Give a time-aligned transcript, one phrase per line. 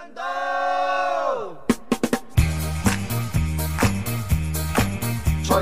[0.00, 0.06] 财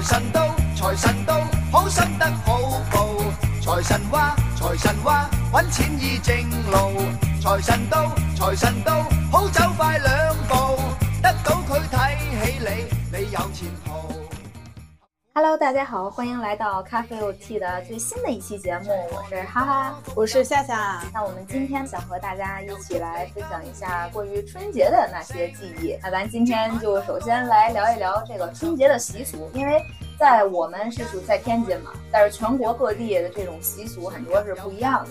[0.02, 1.40] 神到，财神到，
[1.72, 3.16] 好心得好报。
[3.60, 6.36] 财神话，财神话，揾钱易正
[6.70, 7.02] 路。
[7.42, 10.27] 财神到，财神到，好走快两
[15.40, 20.02] Hello，大家好，欢迎来到咖啡 OT 的最新的一期节目，我是哈哈。
[20.16, 21.00] 我是夏夏。
[21.14, 25.96] 那我们今天想和大家一起来分享一下关于春节的那些记忆。
[26.02, 29.80] 那咱今天就首先来聊一聊这个春节的习俗，因为
[30.18, 35.10] 在我们是属在天津嘛，但是全国各地的这种习俗很多是不一样的，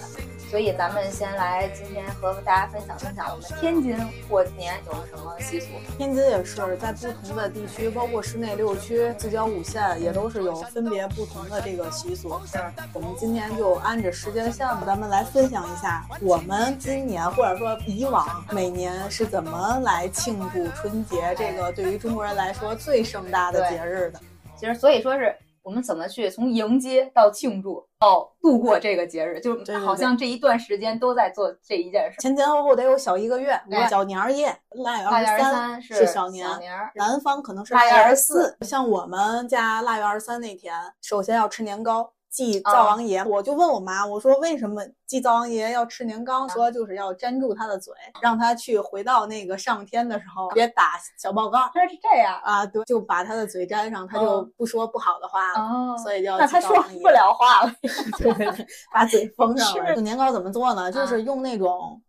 [0.49, 3.97] 所以咱们先来今天和大家分享分享我们天津
[4.29, 5.67] 过年有什么习俗。
[5.97, 12.39] 天津也是在不同的地区，包括市内六区、四郊五县，也都是有分别不同的这个习俗。
[12.45, 12.59] 是，
[12.93, 24.20] 我们今天就按着时间线，咱们来分享一下我们今年或者说以往每年是怎么来庆祝春节这个对于中国人来说最盛大的节日的。
[24.55, 25.35] 其实所以说是
[25.68, 32.18] 我们怎么去从迎接到庆祝到度过这个节日，就好像这一段时间都在做这一件事。
[32.21, 36.48] 前前后后得有小一个月，对小年儿夜，腊月二十十三三是小年，
[36.95, 38.57] 南方可能是腊月二24四。
[38.62, 43.24] 像我们家腊月二十三那天，首先要吃年糕，祭啊灶王爷。
[43.26, 46.48] 我就问我妈，我说为什么祭灶王爷要吃年糕？
[46.49, 55.60] 说就是要粘住他的嘴，让他去回到那个上天的时候别打小报告这是这样啊，对，就把他的嘴粘上，他就哦不说不好的话了。
[55.60, 57.74] 哦，所以叫那他说不了话了。
[58.20, 59.96] 对对对，把嘴封上了。
[59.96, 60.91] 年糕怎么做呢？
[60.91, 61.99] 就啊是用那种。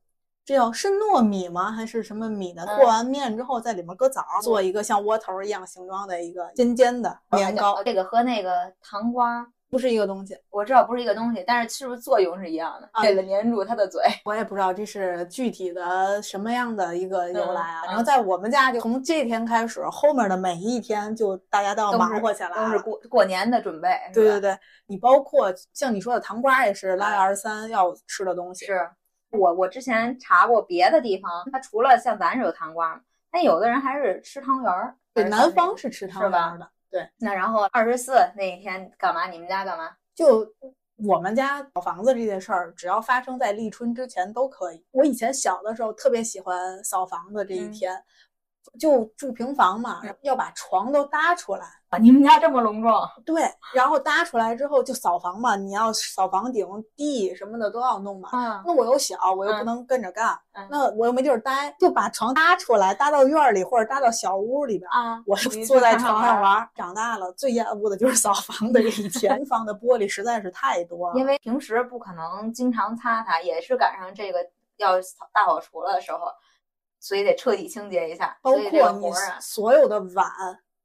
[0.45, 1.71] 这叫是糯米吗？
[1.71, 2.65] 还是什么米呢？
[2.67, 10.37] 嗯和完面之后，在里面搁枣，做一个像窝头一样形状的一个尖尖的年糕，这个和那个糖瓜不是一个东西。
[10.51, 12.89] 我知道不是一个东西，但是是不是作用是一样的？
[12.93, 14.03] 啊为了粘住他的嘴。
[14.25, 17.83] 我也不知道这是具体的什么样的一个由来啊。
[17.85, 22.51] 嗯然后在我们家，就从这天开始，后面的每一天就大家都要忙活起来。
[22.51, 28.67] 都是过过年的准备，对对对，你包括像你说的糖瓜也是腊月二十三要吃的东西。
[28.67, 28.89] 是
[29.31, 34.95] 我我之前查过别的地方，它除了像咱是有糖瓜嘛，但有的人还是吃汤圆儿。
[35.13, 36.69] 对，南方是吃汤圆的。
[36.91, 39.29] 对，那然后二十四那一天干嘛？
[39.29, 39.91] 你们家干嘛？
[40.15, 40.47] 就
[41.07, 44.85] 我们家扫房子这件事儿，只要发生在立春之前都可以。
[44.91, 48.05] 我以前小的时候特别喜欢扫房子这一嗯天，
[48.79, 51.67] 就住平房嘛，要把床都搭出来。
[51.91, 52.93] 啊，你们家这么隆重？
[53.25, 53.43] 对，
[53.73, 58.29] 然后搭出来之后就扫房嘛，你要扫房顶、地什么的都要弄嘛。
[58.31, 64.93] 啊，那我又小，我又不嗯能跟着干，嗯那我又没地儿待，就把床搭出来，搭到院儿里或者搭到小屋里边儿。
[64.93, 66.69] 啊，我就坐在床上玩儿。
[66.75, 71.19] 长大了，最厌恶的就是扫房的这一天， 平房的玻璃实在是太多了。
[71.19, 74.41] 因为平时不可能经常擦它，也是赶上这个
[74.77, 74.97] 要
[75.33, 76.19] 大扫除了的时候，
[77.01, 78.37] 所以得彻底清洁一下。
[78.43, 79.11] 包括你
[79.41, 80.27] 所有的碗、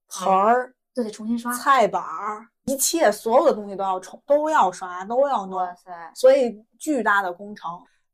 [0.10, 1.54] 盆儿、都得重新刷。
[1.54, 7.70] 菜板儿，一切所有的东西都要重，都要刷，都要弄，哇塞，所以巨大的工程。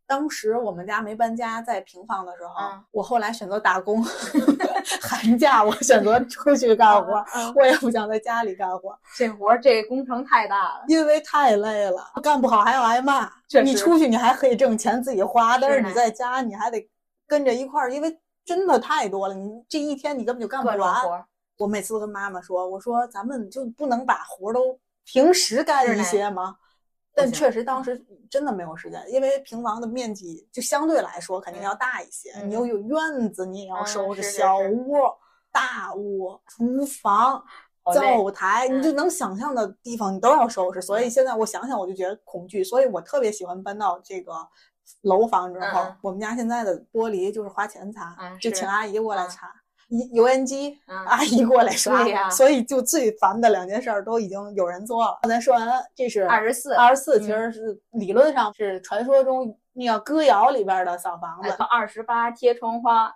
[0.08, 4.04] 当时我们家没搬家，在平房的时候，嗯我后来选择打工，
[5.00, 10.86] 寒假我选择出去干活，嗯我也不想在家里干活，这活儿这工程太大了。
[10.88, 13.32] 因为太累了，干不好还要挨骂。
[13.64, 16.90] 你出去你还可以挣钱自己花，但是你在家你还得
[17.30, 21.26] 跟着一块儿，因为真的太多了，你这一天你根本就干不完。
[21.58, 26.58] 我每次都跟妈妈说，我说咱们就不能把活儿都平时干一些吗？
[27.14, 34.96] 但确实当时真的没有时间，因为平房的面积就相对来说肯定要大一些，嗯你又有院子，你也要嗯收拾，小是屋、
[35.52, 37.44] 大屋、厨房。
[37.92, 44.32] 灶台，你就嗯能想象的地方你都要收拾，所以现在我想想我就觉得恐惧，所以我特别喜欢搬到这个
[45.02, 49.52] 楼房之后，我们家现在的玻璃就是花钱擦，嗯就请阿姨过来嗯擦，
[49.90, 55.18] 油油烟机嗯阿姨过来刷所以就最烦的两件事儿都已经有人做了。
[55.22, 61.50] 刚才说完这是二十四，二十四，嗯其实是理论上是传说中那个歌谣里边的扫房子。
[61.70, 63.16] 二十八贴窗花。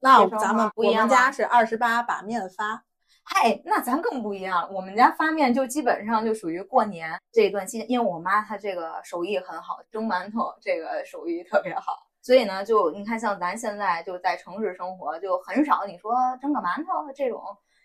[0.00, 2.84] 那咱们我们家是二十八把面发，
[3.34, 4.70] 哎，那咱更不一样了。
[4.70, 17.42] 我们家发面就基本上就属于过年这一段期间，因为我妈她这个手艺很好，蒸馒头这个手艺特别好，所以呢，就你看像咱现在就在城市生活，就很少你说蒸个馒头这种，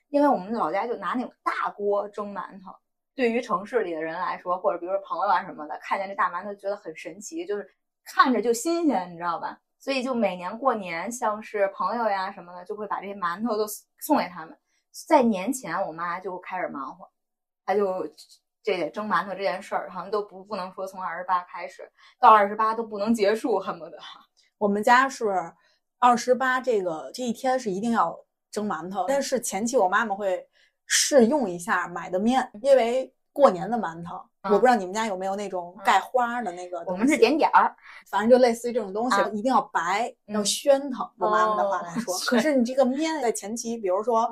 [0.09, 2.73] 因为我们老家就拿那种大锅蒸馒头。
[3.15, 7.69] 对于城市里的人来说，或者比如说朋友啊什么的，看见这大馒头觉得很神奇，就是
[8.05, 9.59] 看着就新鲜，你知道吧？
[9.77, 13.67] 所以就每年过年，像是朋友呀什么的，就会把这些馒头都
[13.99, 14.57] 送给他们。
[15.07, 17.09] 在年前，我妈就开始忙活，
[17.65, 18.07] 她就
[18.61, 23.97] 这蒸馒头这件事儿，好像都不不能说从二十八开始到二十八都不能结束，恨不得。
[24.57, 25.25] 我们家是
[25.99, 28.17] 二十八这个这一天是一定要
[28.51, 30.47] 蒸馒头，但是前期我妈妈会
[30.85, 37.73] 试用一下买的面，因为过年的馒头，嗯我不知道你们家有没有那种盖花的那个我们是点点儿，
[38.09, 40.35] 反正就类似于这种东西，啊一定要白，嗯。
[40.35, 41.09] 要宣腾。
[41.17, 44.29] 我妈妈的话来说， 哦可是你这个面在前期，比如说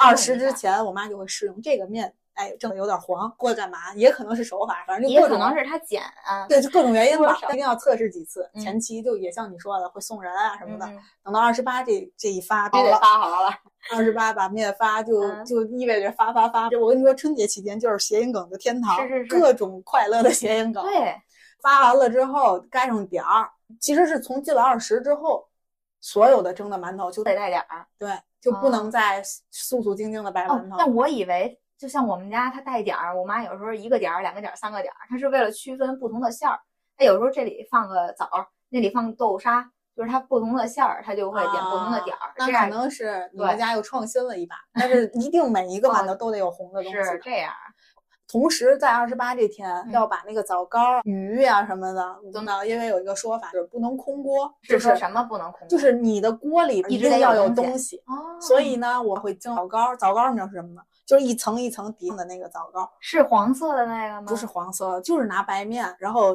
[0.00, 8.48] 二十之前，我妈就会试用这个面，哎，蒸的有点黄，或者干嘛，也可能是手法，反正就各种也可能是它碱啊对，就各种原因吧一定要测试几次。
[8.54, 10.86] 嗯前期就也像你说的，会送人啊什么的。
[10.86, 13.50] 嗯等到二十八这这一发，必须得发好了。
[13.92, 16.68] 二十八把面发就、嗯就意味着发发发。
[16.68, 20.82] 这我跟你说，春节期间就是谐音梗的天堂，是是是各种快乐的谐音梗。
[20.84, 21.14] 对，
[21.60, 23.50] 发完了之后盖上点儿，
[23.80, 25.46] 其实是从进了二十之后，
[26.00, 27.86] 所有的蒸的馒头就得带点儿。
[27.98, 28.10] 对
[28.40, 29.20] 就不哦能再
[29.50, 36.58] 素素净净的白哦馒头。，但我以为就像我们家它带点儿，我妈有时候一个点儿、两个点儿、三个点儿，它是为了区分不同的馅儿。
[36.96, 39.64] 它有时候这里放个枣儿，那里放豆沙，
[39.96, 42.26] 就是它不同的馅儿，它就会点不同的点儿。
[42.26, 47.04] 啊那可能是你们家又创新了一把， 但是一定每一个馒头都得有红的东西。
[47.04, 47.52] 是这样。
[48.30, 55.66] 同时，在二十八这天、嗯要把那个枣糕、鱼呀、什么的等到，因为有一个说法就是不能空锅，就是是说什么不能空？
[55.68, 57.96] 就是你的锅里一定要有东西东西。
[58.06, 60.82] 哦，所以呢，我会蒸枣糕，枣糕你知道是什么吗？
[61.08, 64.26] 就是一层一层叠的那个枣糕，是黄色的那个吗？
[64.28, 66.34] 不是黄色，就是拿白面，然后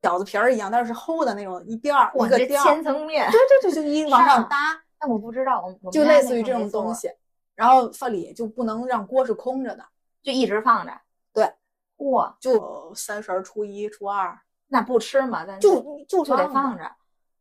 [0.00, 7.10] 饺子皮儿一样，但是是齁的那种一垫儿一个垫儿，千层面，对对对，就一 往上搭，但我不知道，我我就类似于这种东，西。
[7.56, 9.84] 然后饭里就不能让锅是空着的，
[10.22, 10.92] 就一直放着。
[11.34, 11.52] 对，
[11.96, 15.44] 哇，就三十儿、初一、初二，那不吃嘛？
[15.44, 16.84] 咱就就就得放放着。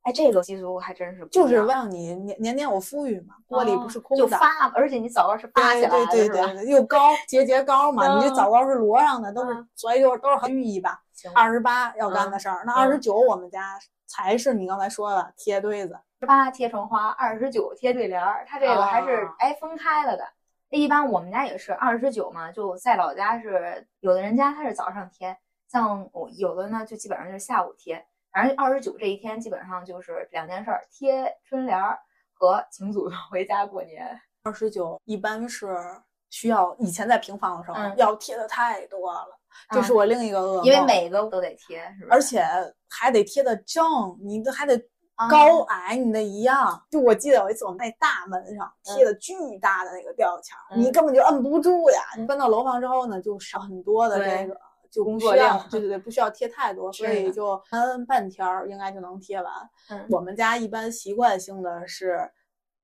[0.03, 4.23] 哎，这个习俗还真是就是让你年年年有富裕嘛，锅里不是哦空的。
[4.23, 6.27] 就发，而且你枣糕是发起对对？
[6.27, 11.01] 对对对，又高节节高嘛，你这嗯枣糕是摞上的，都是嗯所以就是都是很寓意吧。
[11.35, 13.77] 二十八要干的事儿，那嗯二十九我们家
[14.07, 20.23] 才是你刚才说的贴对子，十八贴成花，二十九贴对联儿，它这个还是啊哎分开了的。
[20.71, 25.37] 一般我们家也是二十九嘛，就在老家是有的人家他是早上贴，
[25.71, 28.03] 像我有的呢就基本上就是下午贴。
[28.31, 31.99] 反正二十九这一天基本上就是两件事儿：贴春联儿
[32.33, 34.19] 和请祖宗回家过年。
[34.43, 35.77] 二十九一般是
[36.29, 39.27] 需要以前在平房的时候、嗯要贴的太多了，
[39.69, 42.07] 这嗯是我另一个噩梦，因为每个都得贴，是吧？
[42.09, 42.43] 而且
[42.89, 43.85] 还得贴的正，
[44.23, 44.81] 你这还得
[45.15, 46.81] 啊高矮你得一样。
[46.89, 52.01] 就我记得有一次我们在大门上嗯贴的巨大的那个吊钱儿，嗯你根本就摁不住呀。
[52.17, 54.57] 你搬到楼房之后呢，就少很多的这个。
[54.91, 59.53] 就工作量 对对对，不需要贴太多，所以就按半天儿应该就能贴完。
[59.89, 62.29] 嗯我们家一般习惯性的是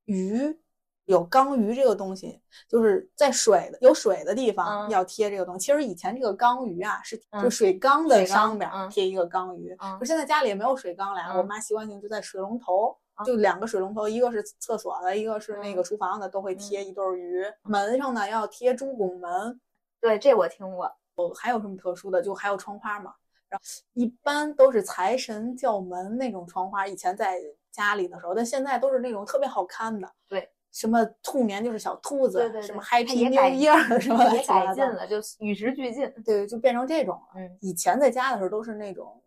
[0.06, 0.57] 鱼，
[1.06, 5.65] 有缸鱼这个东西，就是在水的有水的地方嗯要贴这个东西。
[5.65, 9.75] 其实以前这个缸鱼啊，是就嗯水缸的上边嗯贴一个缸鱼。
[9.80, 12.98] 嗯可现在家里也没有水缸了，我嗯妈习惯性就在水龙头。
[13.19, 17.44] 嗯就两个水龙头，一个是厕所的，一个是那个嗯厨房的，都会贴一对儿鱼。
[17.63, 19.59] 门上呢要贴猪拱门，
[20.00, 20.92] 对，这我听过。
[21.34, 22.22] 还有什么特殊的？
[22.22, 23.14] 就还有窗花嘛。
[23.50, 27.40] 然后一般都是财神叫门那种窗花，以前在
[27.72, 30.12] 家里的时候，但现在都是那种特别好看的。
[30.28, 36.14] 对，什么兔年就是小兔子，对对对什么它 Happy 也 New Year 什么的也七八糟的，改进了，就与时俱进。
[36.25, 37.28] 对，就变成这种了。
[37.36, 39.24] 嗯，以前在家的时候都是那种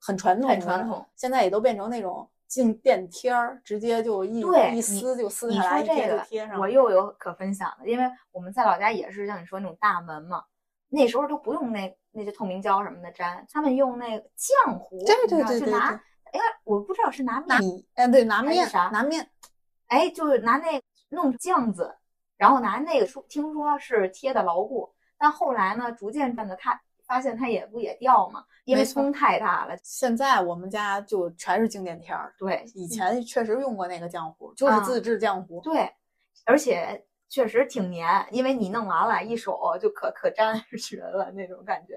[0.00, 6.60] 很传统，很传统，现在也都变成那种静电贴儿，直接就一对一撕就撕下来，这个贴上了。
[6.60, 10.42] 我又有可分享的，因为我们在老家也是像你说那种大门嘛，
[10.90, 16.00] 那时候都不用那那些透明胶什么的粘，他们用那个浆糊，对对对就拿，对
[16.32, 17.58] 哎，我不知道是拿面，
[17.94, 19.28] 哎，对，拿面啥拿面，
[19.86, 21.96] 哎，就是拿那弄酱子，
[22.36, 29.76] 然后拿那个说听说是贴的牢固，但后来呢，逐渐变得它发现它也不也掉嘛，因为风太大了。
[29.82, 32.32] 现在我们家就全是静电贴儿。
[32.38, 35.60] 对以前确实用过那个浆糊，就是啊自制浆糊。
[35.60, 35.92] 对，
[36.46, 41.94] 而且确实挺黏，因为你弄完了，一手就可可粘上去了那种感觉。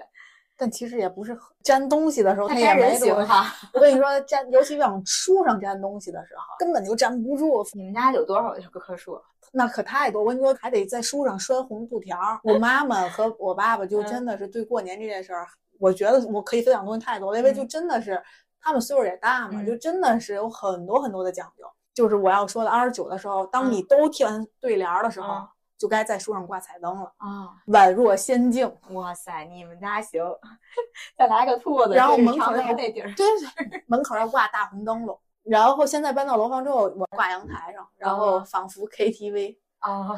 [0.56, 3.52] 但其实也不是很粘东西的时候，它也粘人没多行哈。
[3.74, 7.66] 我跟你说，粘，尤其往书上粘东西的时候，根本就粘不住。
[7.74, 9.20] 你们家有多少棵树？
[9.52, 10.22] 那可太多。
[10.22, 12.16] 我跟你说，还得在书上拴红布条。
[12.44, 15.48] 我妈妈和我爸爸就嗯真的是对过年这件事儿，
[15.80, 18.22] 我觉得我可以分享东西太多了，因为就嗯真的是
[18.62, 21.66] 他们岁数也大嘛，嗯就真的是有很多很多的讲究。
[21.94, 28.72] 就是我要说的二十九的时候，当嗯你都贴完对联儿的时候，嗯就该在树上挂彩灯了，啊，宛若仙境。
[28.92, 30.24] 哇塞，你们家行，
[31.18, 33.14] 再来个兔子，然后门口那地儿。
[33.16, 35.20] 对对对， 门口要挂大红灯笼。
[35.44, 40.10] 然后现在搬到楼房之后，我挂阳台上，然后哦仿佛 KTV，啊，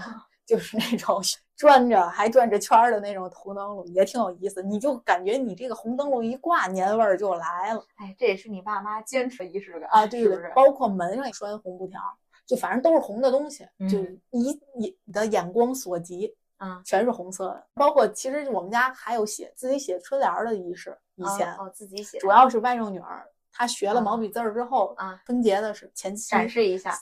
[0.45, 1.19] 就是那种
[1.57, 4.61] 转着还转着圈儿的那种红灯笼，也挺有意思。
[4.61, 10.05] 你就感觉你这个红灯笼一挂，年味儿就来了哎，这也是你爸妈坚持的仪式感啊！
[10.05, 10.51] 对对？
[10.53, 11.99] 包括门上也拴红布条，
[12.45, 13.97] 就反正都是红的东西，就
[14.31, 17.65] 你你的眼光所及，嗯，全是红色的。
[17.75, 26.93] 包括其实我们家还有写自己写春联儿的仪式，以前、哦哦自己写，主要是外甥女儿，她学了毛啊笔字儿之后，啊春节的是前期展示一下，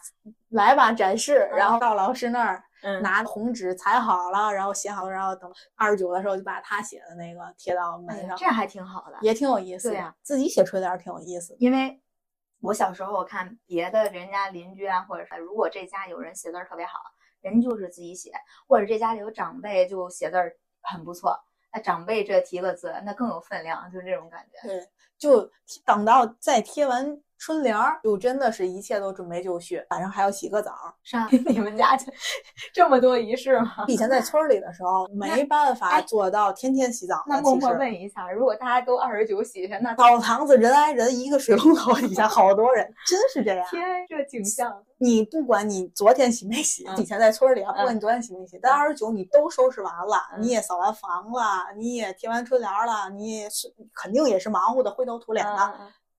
[0.50, 2.64] 来吧展示，然啊后到老师那儿。
[2.84, 9.18] 嗯，拿红纸裁好了，然后写好了，然后等二十九的时候就把他写的那个贴到哎门上，呀这还挺好的。
[9.22, 9.90] 也挺有意思。
[9.90, 11.58] 对呀自己写春联儿挺有意思的。
[11.60, 12.00] 因为
[12.60, 17.00] 我小时候我看别的人家邻居啊，或者是如果这家有人写字儿特别好，
[17.42, 18.32] 人就是自己写，
[18.68, 21.38] 或者这家里有长辈就写字儿很不错，
[21.74, 24.68] 那长辈这提个字，那更有分量，就是这种感觉。
[24.68, 25.52] 对，就
[25.86, 30.94] 等到再贴完春联儿，就真的是一切都准备就绪，晚上还要洗个澡儿。
[31.04, 32.06] 上 你们家这
[32.74, 33.84] 这么多仪式吗？
[33.90, 37.22] 以前在村里的时候，没办法哎做到天天洗澡。
[37.28, 43.68] 那默默问一下，如果大家都二十九洗去，那澡堂子人挨人，一个水龙头底下好多人，真是这样。
[43.70, 55.74] 天，这景象，你不管你昨天洗没洗，嗯以前在村里啊，不管你昨天洗没洗，但二十九你都收拾完了，嗯你也扫完房了，你也贴完春联儿了，你也是肯定也是忙活的灰头土脸的。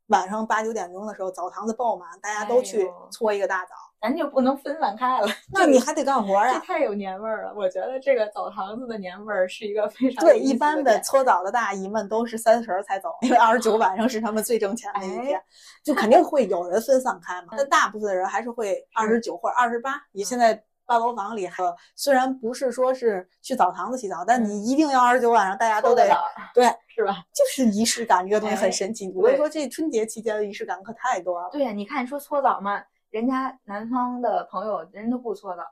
[0.09, 5.27] 晚上八九点钟的时候，澡堂子爆满，大家都哎去搓一个大澡，咱就不能分散开了。
[5.53, 6.61] 那你还得干活啊 这。
[6.61, 15.45] 太有年味儿了，我觉得这个澡堂子的年味儿是一个非常对，一般的搓澡的大姨们都是三十儿才走，因为二十九晚上是他们最挣钱的一天哎，
[15.83, 17.49] 就肯定会有人分散开嘛。
[17.57, 19.95] 嗯但大部分的人还是会二十九或者二十八。
[20.13, 26.23] 你现在大楼房里，还有虽然不是说是去澡堂子洗澡，但嗯你一定要二十九晚上大家都得澡
[26.55, 27.25] 对，是吧？
[27.33, 29.11] 就是仪式感这个东西很哎神奇。
[29.15, 31.49] 我跟你说，这春节期间的仪式感可太多了。
[31.51, 35.63] 对呀，你看说搓澡嘛，人家南方的朋友人都不搓澡，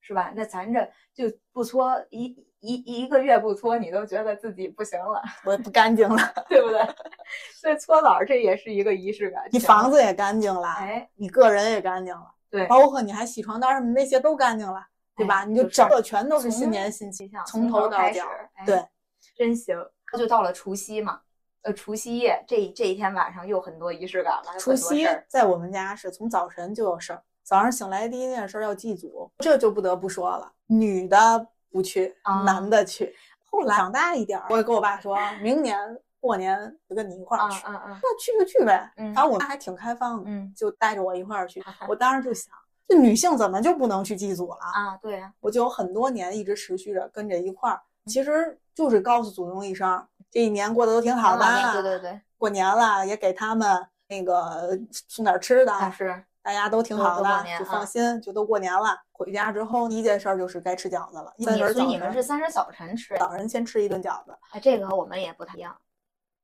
[0.00, 0.32] 是吧？
[0.34, 2.26] 那咱这就不搓一
[2.60, 6.16] 一一个月不搓，你都觉得自己不行了，我不干净了，
[6.48, 6.80] 对不对？
[7.60, 9.42] 所以搓澡这也是一个仪式感。
[9.50, 15.40] 你房子也干净了，哎，你个人也干净了，对，包括你还洗床单什么那些都干净了，对吧？
[15.40, 18.86] 哎你就就是整个全都是新年新气象从头到开始脚。，哎对，
[19.34, 19.76] 真行。
[20.18, 21.22] 就到了除夕嘛，
[21.62, 33.16] 呃，除夕夜这这一天晚上又很多仪式感了，除夕在我们家是从早晨就有事儿，早上醒来第一件事儿要祭祖，这就不得不说了，女的不去，啊男的去。
[33.50, 35.78] 后来长大一点儿，我也跟我爸说，明年
[36.22, 36.56] 过年
[36.88, 37.60] 就跟你一块儿去。
[37.66, 41.60] 嗯嗯嗯那去就去呗，嗯反正我妈还挺开放的，嗯就带着我一块儿去。
[41.88, 42.54] 我当时就想，
[42.86, 44.58] 这女性怎么就不能去祭祖了？
[44.72, 58.96] 啊，对呀，我就有很多年一直持续着跟着一块儿，其实就是告诉祖宗一声，这一年过得都挺好的，挺对对对，过年了也给他们那个送点吃的，那是大家都挺好的，就放心，就都过年了。
[59.12, 65.76] 回家之后第一件事儿就是该吃饺子了，所以你们是三十早晨吃，早晨先吃一顿饺子，哎，这个和我们也不太一样。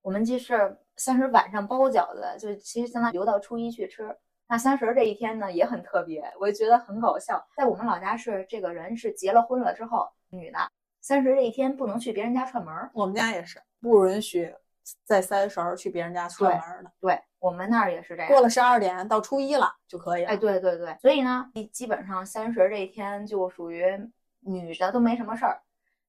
[0.03, 4.17] 我们就是三十晚上包饺子，就其实相当于留到初一去吃。
[4.49, 7.47] 那三十这一天呢也很特别，我觉得很搞笑。
[7.57, 10.59] 在我们老家是这个人是结了婚了之后，女的
[11.01, 12.91] 三十这一天不能去别人家串门儿。
[12.95, 14.55] 我们家也是不允许
[15.05, 18.33] 在三十儿去别人家串门儿的，对我们那儿也是这样。
[18.33, 20.31] 过了十二点到初一了就可以了。
[20.31, 23.85] 哎，对对对，所以呢，基本上三十这一天就属于
[24.41, 25.61] 女的都没什么事儿。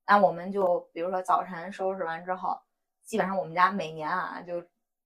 [0.07, 2.57] 那我们就比如说早晨收拾完之后，
[3.09, 4.63] 基本上我们家每年啊，就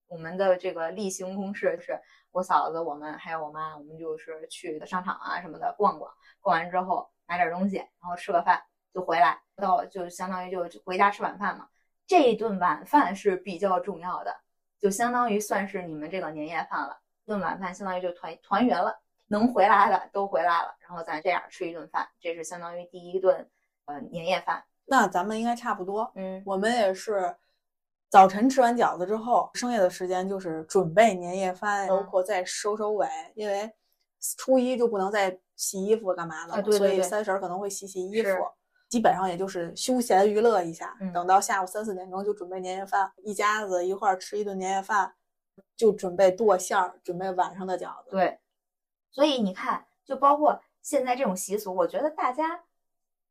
[0.08, 1.98] 我们的这个例行公事就是
[2.32, 8.62] 我嫂子、我们还有我妈，我们就是去商场啊什么的逛逛，逛完之后买点东西，然后吃个饭
[8.94, 11.70] 就回来，到就相当于就就回家吃晚饭嘛。
[12.06, 14.36] 这一顿晚饭是比较重要的，
[14.82, 17.00] 就相当于算是你们这个年夜饭了。
[17.26, 18.94] 顿晚饭相当于就团团圆了，
[19.28, 23.50] 能回来的都回来了，然后咱这样吃一顿饭，这是相当于第一顿
[23.86, 24.62] 呃年夜饭。
[24.84, 26.12] 那咱们应该差不多。
[26.16, 27.34] 嗯，我们也是
[28.14, 33.68] 早晨吃完饺子之后，剩下的时间就是准备年夜饭，嗯包括再收收尾，因为
[34.38, 38.30] 初一就不能再洗衣服干嘛了，所以三婶儿可能会洗洗衣服。
[38.88, 45.12] 基本上也就是休闲娱乐一下，嗯等到下午三四点钟就准备年夜饭，一家子一块儿吃一顿年夜饭，
[45.76, 48.12] 就准备剁馅儿，准备晚上的饺子。
[48.12, 48.38] 对。
[49.10, 52.62] 所以你看，就包括现在这种习俗，我觉得大家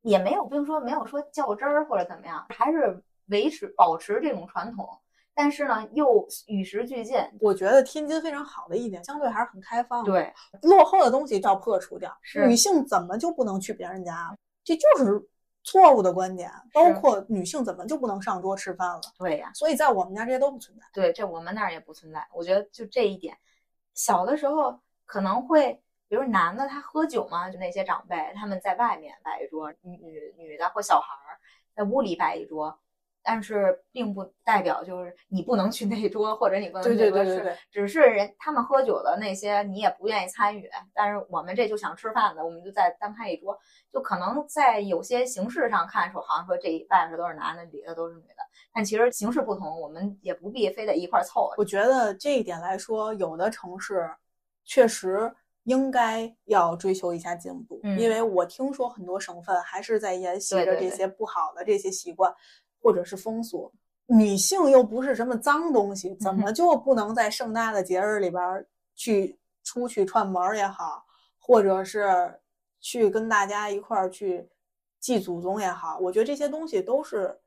[0.01, 3.01] 也没有，并说没有说较真儿或者怎么样，还是
[3.33, 4.89] 维持保持这种传统。
[5.35, 7.17] 但是呢，又与时俱进。
[7.41, 10.13] 我觉得天津非常好的一点，相对还是很开放的。
[10.13, 12.15] 对，落后的东西要破除掉。
[12.21, 14.37] 是女性怎么就不能去别人家了？
[14.63, 15.27] 这就是
[15.65, 16.53] 错误的观点。
[16.71, 19.01] 包括女性怎么就不能上桌吃饭了？
[19.19, 20.85] 对呀、所以在我们家这些都不存在。
[20.93, 22.29] 对，这我们那儿也不存在。
[22.35, 23.35] 我觉得就这一点，
[23.95, 31.41] 小的时候可能会比如男的他喝酒嘛，就那些长辈他们在外面摆一桌，女女女的或小孩儿
[31.75, 32.79] 在屋里摆一桌，
[33.23, 43.59] 但是并不代表就是你不能去那一桌，或者你不能去那桌吃，对对对对，只是人他们喝酒的那些你也不愿意参与，但是我们这就想吃饭的，我们就再单开一桌，
[43.93, 48.43] 就可能在有些形式上看说好像说这一外面都是男的，里头都是女的，
[48.75, 51.55] 但其实形式不同，我们也不必非得一块儿凑合。
[51.59, 54.11] 我觉得这一点来说，有的城市
[54.65, 55.33] 确实
[55.65, 57.99] 应该要追求一下进步，嗯。
[57.99, 62.35] 因为我听说很多省份还是在沿袭着这些不好的这些习惯
[62.83, 63.73] 或者是风俗。
[64.07, 71.05] 女性又不是什么脏东西，怎嗯么就不能在盛大的节日里边儿去出去串门儿也好，
[71.39, 72.41] 或者是
[72.81, 74.51] 去跟大家一块儿去
[75.01, 75.99] 祭祖宗也好？
[75.99, 77.41] 我觉得这些东西都是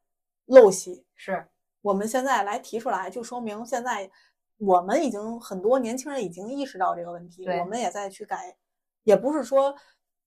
[0.48, 1.06] 陋习。
[1.14, 1.46] 是，
[1.82, 4.10] 我们现在来提出来，就说明现在
[4.58, 8.56] 我们已经很多年轻人已经意识到这个问题，我们也在去改，
[9.04, 9.76] 也不是说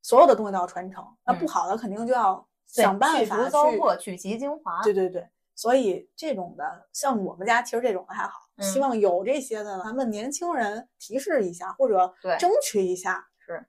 [0.03, 3.45] 所有的东西都要传承，那嗯不好的肯定就要对想办法去。
[3.45, 4.81] 除糟粕，取其精华。
[4.85, 13.67] 对对对，所以这种的，像我们家其实这种的还好，希嗯望有这些的，咱们年轻人提示一下，或者争取一下，是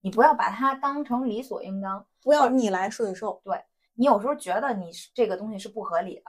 [0.00, 2.04] 你不要把它当成理所应当。
[2.20, 3.40] 不要逆来顺受。
[3.44, 3.64] 对
[3.94, 6.24] 你有时候觉得你是这个东西是不合理的，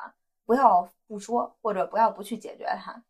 [0.45, 3.03] 不要不说，或者不要不去解决它。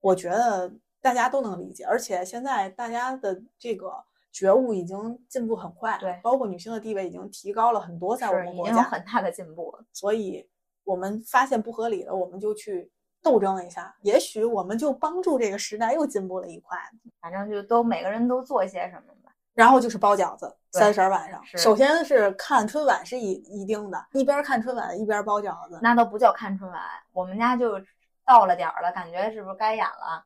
[0.00, 9.84] 我觉得大家都能理解，而且现在大家的这个觉悟已经进步很快，对包括女性的地位已经提高了很多，在我们国家，很大的进步了。
[9.92, 10.48] 所以
[10.84, 12.90] 我们发现不合理的，我们就去
[13.22, 16.78] 斗争一下，也许我们就帮助这个时代又进步了一块。
[17.20, 19.32] 反正就都每个人都做些什么吧。
[19.52, 25.78] 然后就是包饺子，三十儿晚上，首先是看春晚是一一定的，一边看春晚一边包饺子。
[25.82, 26.80] 那都不叫看春晚，
[27.12, 27.78] 我们家就
[28.24, 30.24] 到了点儿了，感觉是不是该演了？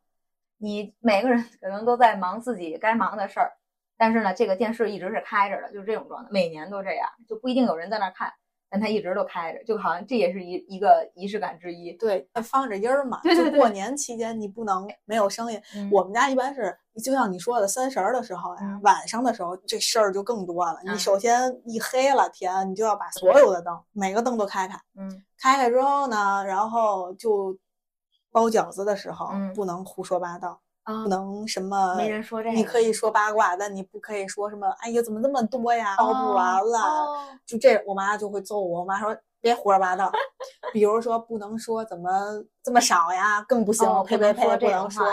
[0.58, 3.52] 你每个人可能都在忙自己该忙的事儿，
[3.97, 8.33] 但是呢，这个电视一直是开着的，就是这种状态，每年都这样，就不一定有人在那儿看，
[8.69, 11.93] 但它一直都开着，就好像这也是一一个仪式感之一。
[11.93, 15.61] 对，放着音儿嘛，对对对就过年期间你不能没有声音。
[15.77, 20.79] 嗯我们家一般是，就像你说的，三十儿的时候呀，嗯晚上的时候这事儿就更多了。
[20.83, 24.75] 你嗯首先一黑了天，你就要把所有的灯，每个灯都开开。
[24.99, 27.57] 嗯开开之后呢，然后就
[28.33, 31.94] 包饺子的时候，嗯不能胡说八道，啊不，能什么。
[31.97, 34.68] 没人说这个，你可以说八卦，但你不可以说什么。
[34.80, 36.78] 哎呀，怎么那么多呀，包不完了。
[36.78, 38.80] 哦就这，我妈就会揍我。
[38.80, 40.10] 我妈说别胡说八道，
[40.73, 42.10] 比如说不能说怎么
[42.62, 45.06] 这么少呀，更不行，哦呸呸呸，不能说？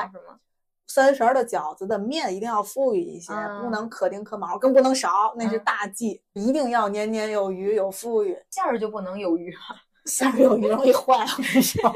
[0.88, 8.38] 三十儿的饺子的面一定要富裕一些，不嗯能可丁可卯，更不能少，那是嗯大忌，一定要年年有余，有富裕。
[8.50, 9.56] 馅儿就不能有余，
[10.06, 11.94] 馅儿有鱼容易坏， 我跟你说，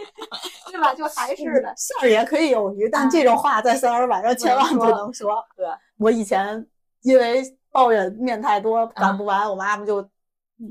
[0.72, 0.94] 对吧？
[0.94, 5.44] 就还是的，馅儿也可以有鱼，但啊这种话在三十儿晚上千万不能说。
[5.56, 5.65] 对，
[5.98, 6.65] 我以前
[7.02, 10.08] 因为抱怨面太多啊擀不完，我妈妈就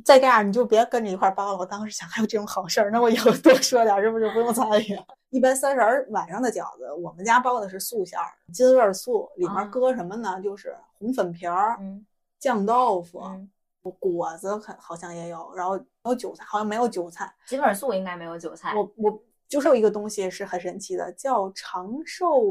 [0.05, 1.59] 再这样你就别跟着一块儿包了。
[1.59, 4.99] 我当时想，还有这种好事儿，那我以后多说点儿，是不是就不用参与？
[5.31, 10.41] 一般三十儿晚上的饺子，我们家包的是素馅儿，金味素，里面啊搁什么呢？
[10.41, 12.07] 就是红粉皮儿、嗯
[12.39, 13.51] 酱豆腐、嗯，
[13.91, 17.35] 果子，很好像也有，然后有韭菜，好像没有韭菜。
[17.47, 18.75] 金粉素应该没有韭菜。
[18.75, 22.43] 我我就是有一个东西是很神奇的，叫长寿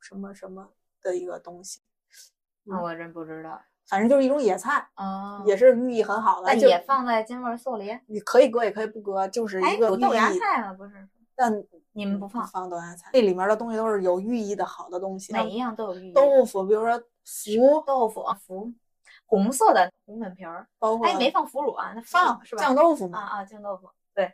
[0.00, 0.68] 什么什么
[1.02, 1.80] 的一个东西，
[2.64, 6.52] 那我真不知道反正就是一种野菜，哦，也是寓意很好的。
[6.52, 7.96] 那就也放在金味素里。
[8.06, 10.28] 你可以搁也可以不搁，就是哎，一个豆芽。
[10.32, 10.72] 菜嘛？
[10.72, 11.52] 不是，但
[11.92, 15.32] 你们不放，放豆芽菜，这里面的东西都是有寓意的好的东西。
[15.32, 16.12] 每一样都有寓意。
[16.12, 18.74] 豆腐，比如说福，豆腐、麸，
[19.26, 20.66] 红色的红粉皮儿。
[20.78, 21.92] 包括哎，没放腐乳啊？
[21.94, 22.62] 那放是吧？
[22.62, 23.88] 酱豆腐嘛，啊啊，酱豆腐。
[24.14, 24.32] 对。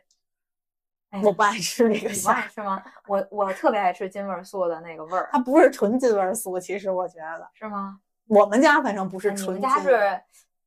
[1.09, 2.83] 哎我不爱吃那个你不馅儿，爱吃吗？
[3.07, 7.99] 我我特别爱吃金味素的那个味儿，它不是纯金味儿素，其实我觉得是吗？
[8.27, 9.61] 我们家反正不是纯金。
[9.61, 10.19] 们家是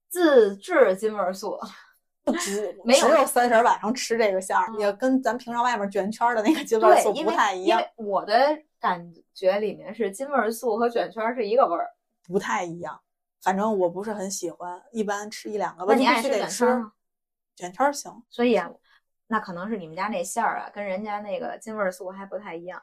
[0.08, 1.58] 自制金味素，
[2.38, 11.88] 只 没有只有三十晚上吃这个馅儿，嗯也跟咱平常外面卷圈的那个金味，素不太一样，因为我的感觉里面是金味素和卷圈是一个味儿。
[12.24, 13.00] 不太一样。
[13.42, 16.92] 反正我不是很喜欢，一般吃一两个吧，那你爱吃须得吃卷圈儿吗？
[17.54, 18.22] 卷圈行。
[18.28, 18.70] 所以啊，
[19.28, 22.82] 那可能是你们家那馅儿啊，跟人家那个金味素还不太一样。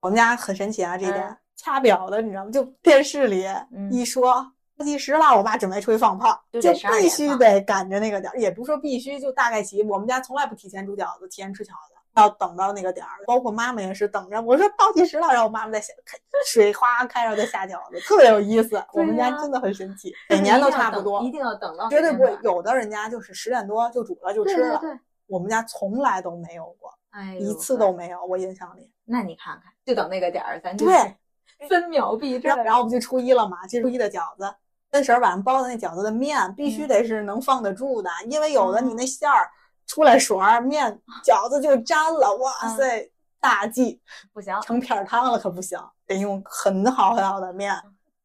[0.00, 2.50] 我们家很神奇啊，这一点、嗯掐表的，你知道吗？
[2.50, 9.80] 就电视里嗯一说倒计时了，我爸准备出去放炮，就就必须得赶着那个点儿，也不是说必须，就大概齐。
[9.84, 13.12] 我们家从来不提前煮饺子，提前吃饺子，要等到那个点儿。
[13.26, 18.82] 包括妈妈也是等着，我说倒计时了，然后我妈妈在下开水哗开，然后再下饺子，特别有意思。
[18.92, 28.90] 我们家真的很神奇，每年都差不多一，定要等到绝对不会有的人家就是十点多就煮了就吃了，对对，我们家从来都没有过，哎，一次都没有，我印象里。
[29.04, 31.16] 那你看看，就等那个点儿，咱就对
[31.68, 32.56] 分秒必争然。
[32.58, 34.52] 后然后我们就初一了嘛，这初一的饺子，
[34.90, 39.48] 三十儿晚上包的那饺子的面必须嗯得是能放得住的，因为有的你哦那馅儿
[39.86, 44.00] 出来水儿，面饺子就粘了，哇嗯塞，大忌！
[44.32, 47.74] 不行，成片儿汤了可不行，得用很好很好的面，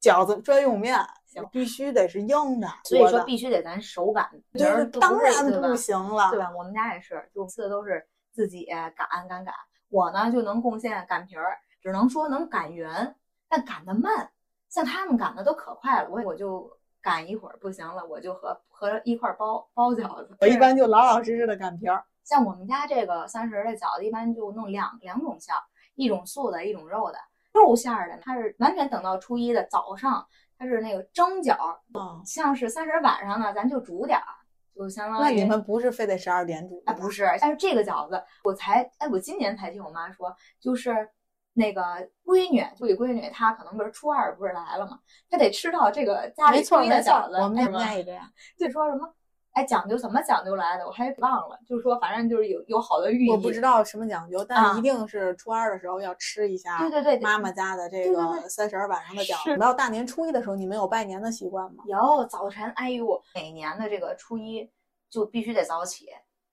[0.01, 4.59] 饺子专用面行必须得是硬的，所以说必须得咱手擀皮
[4.99, 6.49] 当然不行了，对吧？
[6.57, 9.53] 我们家也是，就次都是自己擀擀擀。
[9.89, 13.15] 我呢就能贡献擀皮儿，只能说能擀圆，
[13.49, 14.29] 但擀的慢。
[14.69, 16.69] 像他们擀的都可快了，我我就
[17.07, 20.35] 擀一会儿不行了，我就和和一块儿包包饺子。
[20.41, 22.03] 我一般就老老实实的擀皮儿。
[22.25, 25.61] 像我们家这个三十的饺子，一般就弄两两种馅儿，
[25.95, 27.17] 一种素的，一种肉的。
[27.53, 30.27] 肉馅儿的，它是完全等到初一的早上，
[30.59, 31.55] 它是那个蒸饺，
[31.97, 34.25] 嗯，像是三十晚上呢，咱就煮点儿，
[34.75, 36.83] 就相当于那你们不是非得十二点煮？
[36.85, 41.09] 哎，不，是，但是这个饺子我才哎，我今年才听我妈说，就是
[41.57, 41.81] 那个
[42.23, 48.23] 闺女，就闺女，她可能不是初二不是来了嘛，她得吃到这个家里没错初一的没错饺子，，我们哎家也这样。
[48.59, 49.11] 就说什么
[49.53, 59.59] 哎讲究怎么讲究来的，我还忘了，就是说反正就是有有好的寓意，我不知道什么讲究，但一定是初二的时候要吃一下对对对，妈妈家的这个三十儿晚上的饺是子。
[59.59, 61.83] 到大年初一的时候，你们有拜年的习惯吗？
[61.87, 64.69] 有早晨，哎呦，每年的这个初一
[65.09, 66.05] 就必须得早起，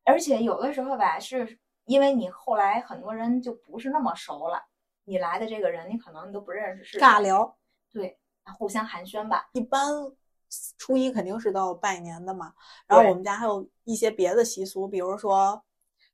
[0.06, 4.62] 而且有的时候吧，是因为你后来很多人就不是那么熟了，
[5.04, 7.56] 你来的这个人你可能你都不认识是谁，尬聊，
[7.92, 8.18] 对，
[8.58, 9.48] 互相寒暄吧。
[9.52, 9.92] 一般
[10.78, 12.54] 初一肯定是到拜年的嘛。
[12.86, 15.62] 然后我们家还有一些别的习俗，比如说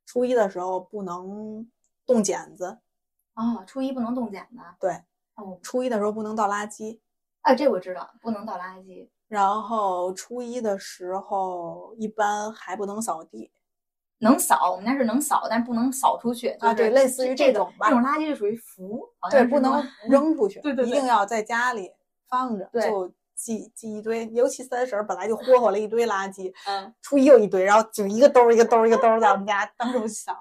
[0.07, 1.71] 初一的时候不能
[2.07, 2.79] 动剪子，
[3.35, 4.59] 哦，初一不能动剪子。
[4.81, 4.93] 对，
[5.35, 6.99] 哦，初一的时候不能倒垃圾，
[7.43, 9.09] 啊，这我知道，不能倒垃圾。
[9.29, 13.53] 然后初一的时候一般还不能扫地。
[14.21, 16.49] 能扫，我们家是能扫，但不能扫出去。
[16.61, 21.91] 啊就是对类似于这种吧这种垃圾就属于浮，好像对，不能 扔出去，对对对一定要在家里
[22.29, 24.29] 放着，对就积积一堆。
[24.33, 29.65] 尤其三婶儿本来就霍霍了一堆垃圾， 嗯，初一又一堆，然后就一个兜儿一个兜儿一个兜儿在我们家。
[29.77, 30.37] 当时我就想，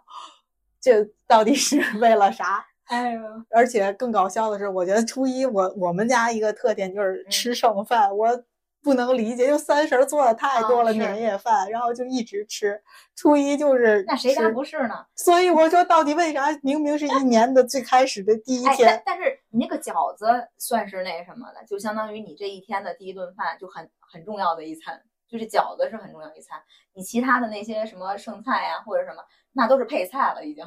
[0.82, 2.66] 这到底是为了啥？
[2.90, 8.44] 哎呦，而且更搞笑的是，我觉得初一我我们家一个特点就是嗯吃剩饭，我
[8.82, 12.82] 不能理解，就三十儿做的太多了啊年夜饭，然后就一直吃。
[13.16, 15.06] 初一就是那谁家不是呢？
[15.16, 20.26] 所以我说，到底为啥明明是一年的最开始的第一哎，天但，但是你那个饺子
[20.58, 26.62] 算是那什么的，就相当于你这一天的第一顿饭，就很很重要的一餐，就是饺子是很重要一餐。
[26.94, 30.64] 你其他的那些什么剩菜呀、或者什么，那都是配菜了，已经。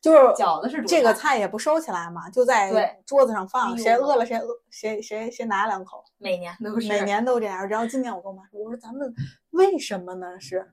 [0.00, 6.88] 就是饺子是主这个菜菜也不收起来嘛，就在桌子上放，谁饿了谁饿，谁谁谁拿两口，每年都是。
[6.88, 7.68] 每年都这样。
[7.68, 9.14] 然后今年我跟我妈说，我说咱们
[9.50, 10.40] 为什么呢？
[10.40, 10.72] 是，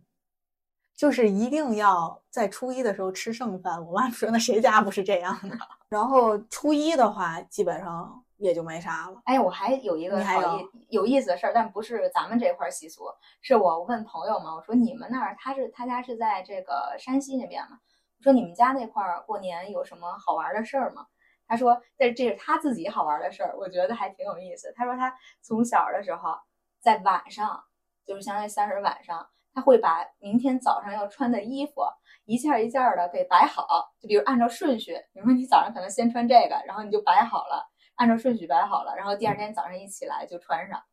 [0.95, 3.85] 就是一定要在初一的时候吃剩饭。
[3.85, 5.57] 我妈说，那谁家不是这样的？
[5.89, 9.21] 然后初一的话，基本上也就没啥了。
[9.25, 13.03] 哎，我还有一个还好意有意思的事儿，但不是咱们这块儿习俗，
[13.41, 17.79] 是我问朋友嘛，我说你们那儿他是他家是在这个山西那边嘛，
[18.21, 21.06] 说你们家那块儿过年有什么好玩的事儿吗？
[21.47, 24.73] 他说这这是他自己好玩的事儿，我觉得还挺有意思。
[24.75, 26.36] 他说他从小的时候
[26.82, 27.63] 在晚上，
[28.06, 31.82] 就是相当于三十晚上，他会把明天早上要穿的衣服
[32.25, 33.65] 一件一件的给摆好，
[33.99, 37.69] 就比如按照顺序，比如说你早上可能先穿这个，然后你就摆好了。
[37.95, 40.84] 按照顺序摆好了，然后第二天早上一起来就穿上，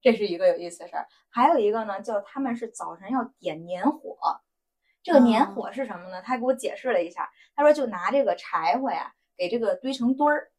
[0.00, 1.06] 这是一个有意思的事儿。
[1.28, 4.16] 还有一个呢，就他们是早晨要点年火。
[5.08, 6.20] 这个年哦火是什么呢？
[6.20, 10.50] 他给我解释了一下，他说就拿这个柴火呀，给这个堆成堆儿，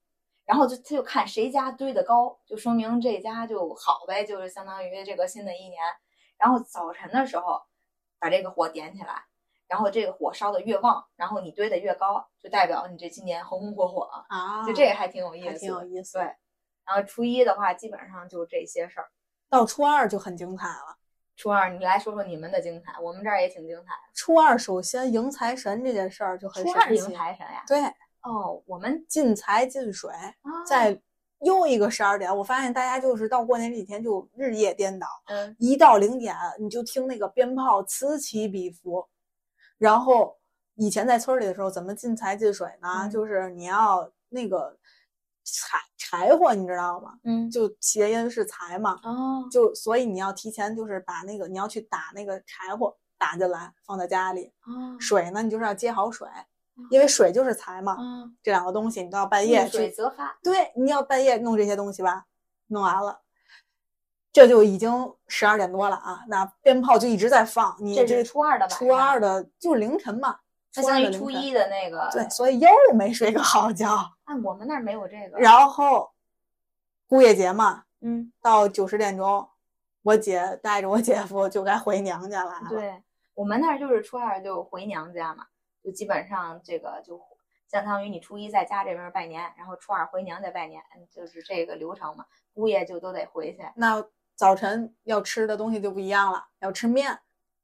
[0.44, 5.80] 然后就他就看谁家堆的高，就说明这家就好呗，就是相当于这个新的一年。
[6.40, 7.62] 然后早晨的时候
[8.18, 9.26] 把这个火点起来，
[9.68, 14.10] 然后这个火烧的越旺，然后你堆的越高，就代表你这今年红红火火。
[14.30, 16.18] 啊，就这个还挺有意思，挺有意思。
[16.18, 16.24] 对，
[16.86, 19.12] 然后初一的话，基本上就这些事儿。
[19.50, 20.99] 到初二就很精彩了。
[21.40, 26.54] 初二，你来说说你们的精彩，我们这儿也挺精彩初二首先迎财神这件事儿就的。
[26.54, 27.02] 很初二迎。
[27.14, 27.64] 财神呀？
[27.66, 27.82] 对，
[28.24, 31.00] 哦，我们进财进水，啊在
[31.40, 39.08] 又一个十二点，我发现大家就是到过年这几天就日夜颠倒，嗯一到零点你就听那个鞭炮此起彼伏，
[39.78, 40.38] 然后
[40.76, 43.04] 以前在村儿里的时候怎么进财进水呢？
[43.04, 44.78] 嗯就是你要那个
[45.54, 47.14] 柴柴火，你知道吗？
[47.24, 56.28] 嗯就谐音是财嘛，哦就所以你要提前就是把那个你要去打那个柴火打进来放在家里，哦水呢你就是要接好水，
[56.90, 60.38] 因为水就是财嘛，嗯，这两个东西你都要半夜遇水去，则发。
[60.44, 62.26] 对，你要半夜弄这些东西吧，
[62.68, 63.22] 弄完了。
[64.32, 66.24] 这就已经十二点多了啊！
[66.28, 70.40] 那鞭炮就一直在放，你这这是初二的吧初二的，的就是凌晨嘛，
[70.74, 72.10] 它相当于初一的那个。
[72.12, 73.90] 对，，所以又没睡个好觉。
[73.90, 75.38] 啊，我们那儿没有这个。
[75.40, 76.12] 然后
[77.08, 79.50] 姑爷节嘛，嗯，到九十点钟，
[80.04, 83.04] 我姐带着我姐夫就该回娘家来了。，对
[83.34, 85.46] 我们那儿就是初二就回娘家嘛，
[85.84, 87.20] 就基本上这个就
[87.68, 92.26] 相当于你初一在家这边拜年，然后初二回娘家拜年，就是这个流程嘛。
[92.54, 93.60] 姑爷就都得回去。
[93.76, 94.04] 那
[94.36, 97.20] 早晨要吃的东西就不一样了，要吃面。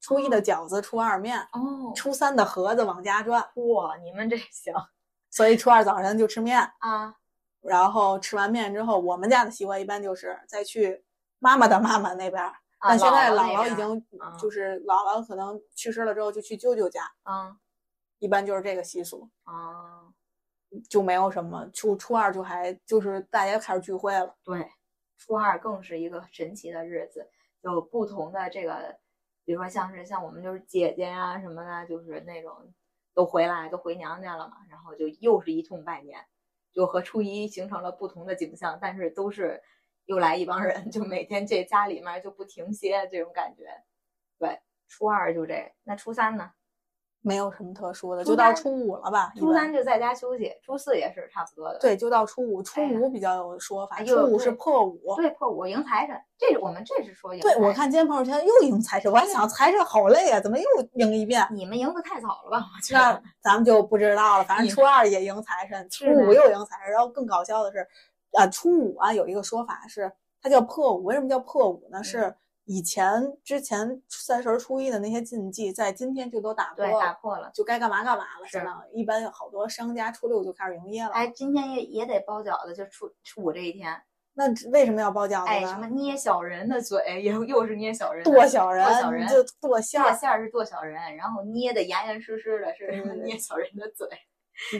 [0.06, 4.72] 初一的饺子，初二面，哦，初三的盒子往家转，哇，你们这行
[5.32, 6.60] 所以初二早晨就吃面。
[6.78, 7.15] 啊？
[7.62, 11.04] 然后吃完面之后，我们家的习惯一般就是再去
[11.39, 17.58] 妈妈的妈妈那边但现在姥姥已经啊就是姥姥可能去世了之后就去舅舅家，嗯
[18.20, 20.13] 一般就是这个习俗，啊，
[20.88, 24.36] 就没有什么初初二就还就是大家开始聚会了。
[24.44, 24.70] 对，
[25.18, 27.28] 初二更是一个神奇的日子，
[27.62, 28.96] 有不同的这个，
[29.46, 32.74] 比如说像是像我们就是姐姐呀、什么的，就是那种
[33.14, 36.20] 都回来都回娘家了嘛，然后就又是一通拜年，
[36.74, 39.62] 就和初一形成了不同的景象，但是都是
[40.06, 43.68] 又来一帮人，就每天这家里面就不停歇这种感觉。
[44.38, 46.52] 对，初二就这，那初三呢？
[47.26, 49.34] 没有什么特殊的，就到初五了吧。
[49.36, 51.80] 初三就在家休息，初四也是差不多的。
[51.80, 55.16] 对，就到初五，初五比较有说法，哎初五是破五。
[55.16, 61.44] 对，破五迎财神，这是我们这是说迎财对，我看今天朋友圈又迎财神，我还想财神好累啊，怎么又迎一遍？
[61.50, 62.58] 你们迎的太早了吧？
[62.58, 63.24] 我觉那得。
[63.42, 64.44] 咱们就不知道了。
[64.44, 66.92] 反正初二也迎财神，初五又迎财神。
[66.92, 67.88] 然后更搞笑的是，
[68.34, 70.12] 啊，初五啊有一个说法是，
[70.44, 71.04] 它叫破五。
[71.04, 72.00] 为什么叫破五呢？
[72.00, 77.51] 嗯是以前之前三十儿初一的那些禁忌，在今天就都打破对，打，破了。
[77.54, 78.45] 就该干嘛干嘛了。
[78.45, 81.12] 是相当于一般有好多商家初六就开始营业了。
[81.12, 84.01] 哎，今天也也得包饺子，就初初五这一天。
[84.34, 85.95] 那为什么要包饺子哎，什么呢？
[85.95, 90.13] 捏小人的嘴，又又是捏小人，剁小人，剁小人就剁馅剁儿。
[90.15, 94.10] 馅儿是剁小人，然后捏的严严实实的，是 捏小人的嘴，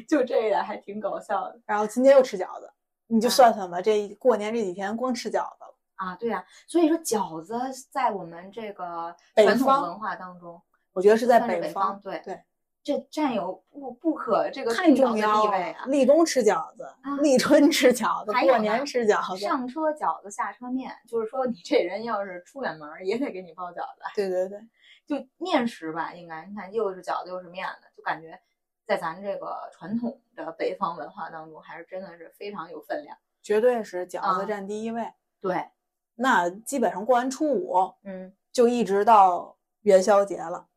[0.10, 2.70] 就这个还挺搞笑的然后今天又吃饺子，
[3.08, 5.75] 你就啊算算吧，这过年这几天光吃饺子了。
[5.96, 6.16] 啊。
[6.16, 7.60] 对呀、所以说饺子
[7.92, 10.62] 在我们这个传统文化当中，
[10.94, 12.42] 我觉得是在北方，对对，
[12.84, 15.46] 这占有不不可这个太重重要。
[15.46, 15.86] 了。
[15.88, 19.44] 立冬吃饺子啊，立春吃饺子，过年吃饺子。
[19.44, 24.04] 上车饺子，下车面，就是说你这人要是出远门，也得给你包饺子。
[24.16, 24.60] 对对对，
[25.08, 28.40] 就面食吧，应该你看又是饺子又是面的，就感觉
[28.86, 33.18] 在咱这个传统的北方文化当中，还是真的是非常有分量。
[33.42, 35.12] 绝对是饺子啊占第一位。
[35.42, 35.70] 对，
[36.16, 40.68] 那基本上过完初五，嗯，就一直到元宵节了，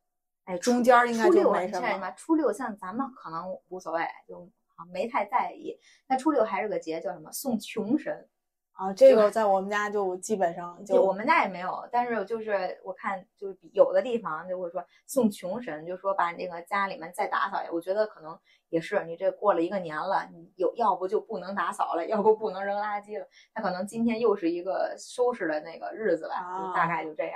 [0.44, 1.86] 哎，中间儿应该就没什么。
[1.86, 5.78] 你看吧，初六像咱们可能无所谓，就啊没太在意。
[6.08, 8.28] 那初六还是个节，叫什么送穷神。
[8.78, 17.72] 啊，这个在我们家就基本上就我们家也没有，但是就是我看就是比有的地方就会说送穷神，就说把那个家里面再打扫一下。
[17.72, 18.38] 我觉得可能
[18.68, 23.26] 也是你这过了一个年了，你有要不就不能打扫了，要不不能扔垃圾了。
[23.52, 27.34] 那可能今天又是一个收拾的那个日子吧，就大概就这样。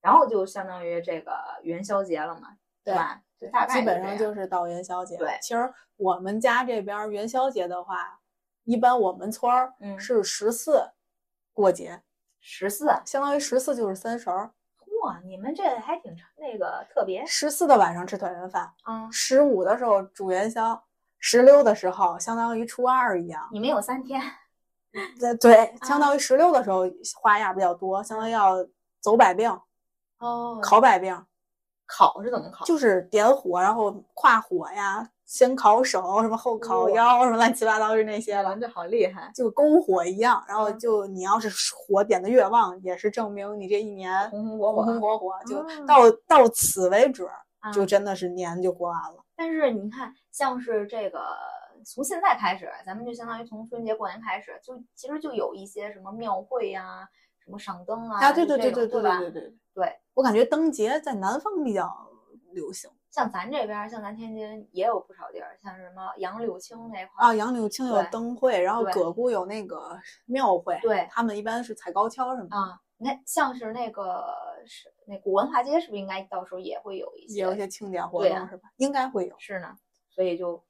[0.00, 3.20] 然后就相当于这个元宵节了嘛，对吧？
[3.38, 5.18] 就大概基本上就是到元宵节。
[5.18, 8.18] 对其实我们家这边元宵节的话，
[8.64, 10.90] 一般我们村儿嗯是十四
[11.52, 12.02] 过节，
[12.40, 14.50] 十四，相当于十四就是三十儿。
[15.02, 19.08] 哇，你们这还挺那个特别十四的晚上吃团圆饭，啊！
[19.10, 20.84] 十五的时候煮元宵，
[21.18, 23.48] 十六的时候相当于初二一样。
[23.50, 24.20] 你们有三天
[25.18, 26.82] 对对，啊相当于十六的时候
[27.18, 28.56] 花样比较多，相当于要
[29.00, 29.50] 走百病、
[30.18, 31.24] 哦烤百病，
[31.86, 32.66] 烤是怎么烤？
[32.66, 38.58] 就是点火，然后跨火呀，先烤手，什么后烤腰，什么乱七八糟就那些了玩。
[38.58, 45.34] 的好厉害，就篝火一样，然后嗯就你要是火点的越旺，也是证明你这一年红红火火红红火火。
[45.46, 47.28] 就嗯到到此为止，
[47.60, 49.24] 啊就真的是年就过完了。
[49.36, 51.20] 但是你看，像是这个
[51.86, 59.20] 从现在开始，咱们就相当于从春节过年开始，就其实就有一些什么庙会呀、什么赏灯啊，啊，对对对对对吧？
[59.20, 61.88] 对对对，对我感觉灯节在南方比较
[62.50, 67.34] 流行像咱这边，像咱天津也有不少地儿，像什么杨柳青那块儿啊。
[67.34, 74.32] 杨柳青有灯会，然后葛沽有那个庙会，对他们一般是踩高跷什么的，啊，你看像是那个
[74.64, 77.38] 是那古文化街，是不是应该到时候也会有一些？
[77.38, 78.70] 也有一些庆典活动是吧？
[78.76, 79.34] 应该会有。
[79.38, 79.76] 是呢，
[80.08, 80.62] 所以就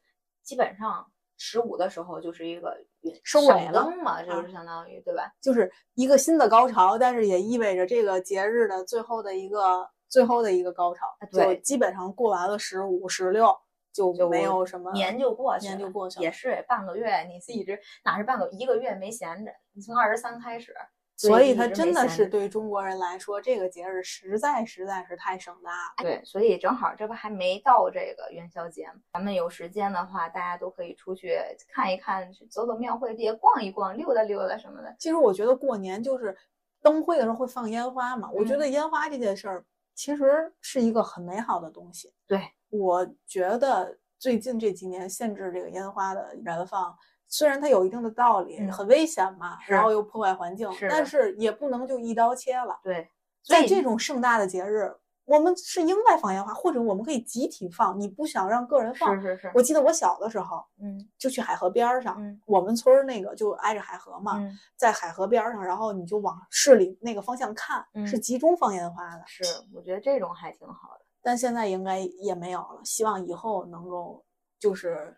[0.42, 2.74] 基本上十五的时候就是一个
[3.22, 5.30] 收尾了灯嘛，就啊是相当于对吧？
[5.42, 13.56] 就是一个新的高潮，但是也意味着这个节日的最后的一个最后的一个高潮，就对基本上过完了十五、十六，
[13.92, 19.52] 就就没有什么年就过去了，年就过去了也是半个月，你自己这哪是半个一个月没闲着？
[19.72, 20.74] 你从二十三开始，
[21.16, 26.02] 所以它真的是对中国人来说，这个节日实在实在是太盛大了。
[26.02, 29.00] 对，所以正好这不还没到这个元宵节吗？
[29.12, 31.38] 咱们有时间的话，大家都可以出去
[31.72, 34.96] 看一看，去走走庙会地，逛一逛，溜达溜达什么的。
[34.98, 36.36] 其实我觉得过年就是
[36.82, 42.12] 灯会的时候会放烟花嘛，我觉嗯得烟花这件事儿其实是一个很美好的东西。
[42.26, 46.96] 对，我觉得最近这几年限制这个烟花的燃放，
[47.28, 52.78] 虽然它有一定的道理，嗯很危险嘛，然后又破坏环境，是但是也不能就一刀切了。
[52.82, 53.08] 对，
[53.44, 54.94] 在这种盛大的节日，
[55.30, 57.98] 我们是应该放烟花，或者我们可以集体放。
[58.00, 69.22] 你不想让个人放，是是是，我记得我小的时候嗯就去海河边儿上，嗯我们村儿那个就挨着海河嘛，嗯，在海河边儿上，然后你就往市里那个方向看，嗯是集中放烟花的。
[69.24, 71.04] 是，我觉得这种还挺好的。
[71.22, 74.24] 但现在应该也没有了，希望以后能够
[74.58, 75.16] 就是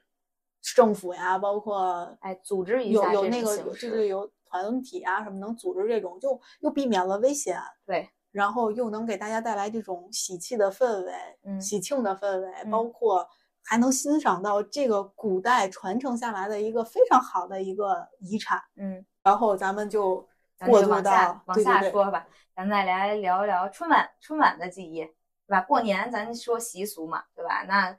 [0.61, 11.13] 政府呀，包括哎，组织一有下有有那个就是有团体啊什么能组织这种，就又避免了危险，对，然后又能给大家带来这种喜气的氛围、
[11.45, 13.29] 嗯喜庆的氛围，嗯包括
[13.63, 18.61] 还能欣赏到这个古代传承下来的一个非常好的一个遗产。
[18.77, 20.27] 嗯，然后咱们就
[20.67, 25.05] 过渡到下往下说吧，咱再来聊一聊春晚春晚的记忆，
[25.47, 25.61] 对吧？
[25.61, 27.63] 过年咱说习俗嘛，对吧？
[27.69, 27.97] 那你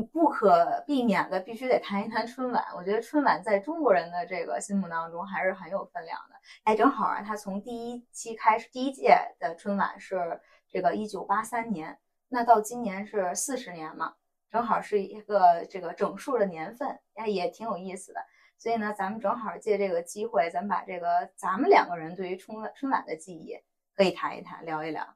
[0.00, 2.64] 不可避免的必须得谈一谈春晚。
[2.74, 6.36] 我觉得春晚在中国人的这个心目当中还是很有分量的。
[6.64, 14.14] 哎，正好啊，它从第一期开始，第一届的春晚是这个一九八三年，那到今年是四十年嘛，
[14.50, 18.20] 正好是一个这个整数的年份，哎，也挺有意思的。
[18.56, 23.58] 所以呢，咱们正好借这个机会，咱们把这个咱们两个人对于春晚春晚的记忆
[23.94, 25.06] 可以谈一谈，聊一聊。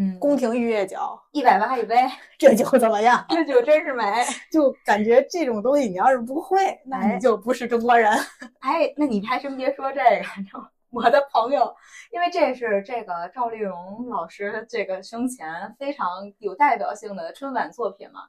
[0.00, 0.96] 嗯，宫廷玉液酒，
[1.32, 1.96] 一百八一杯，
[2.38, 3.24] 这酒怎么样？
[3.28, 4.04] 这酒真是美。
[4.50, 8.12] 就感觉这种东西你要是不会，那哎你就不是中国人。
[8.60, 11.74] 哎，那你还真别说这个，我的朋友，
[12.12, 18.20] 因为这是这个赵丽蓉老师这个生前非常有代表性的春晚作品嘛。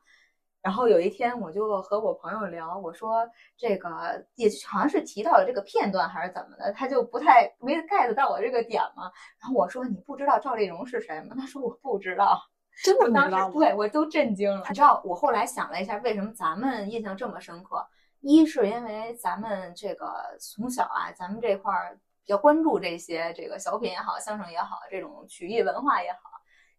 [0.61, 3.89] 然后有一天，我就和我朋友聊，我说这个
[4.35, 9.11] 也好像是提到了这个片段还是怎么的，他就不太没 get 到我这个点嘛。
[9.41, 11.35] 然后我说你不知道赵丽蓉是谁吗？
[11.39, 12.39] 他说我不知道。
[12.81, 13.29] 真的当？
[13.29, 14.63] 时对我都震惊了。
[14.69, 17.85] 你知道，我后来想了一下，为什么咱们印象这么深刻？
[18.21, 26.19] 一是因为咱们这个从小啊，咱们这块儿比较关注这些这个小品也好，相声也好，这种曲艺文化也好；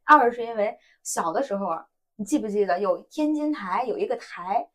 [0.05, 1.69] 二是因为小的时候，
[2.21, 4.69] 你记不记得有天津台有一个台，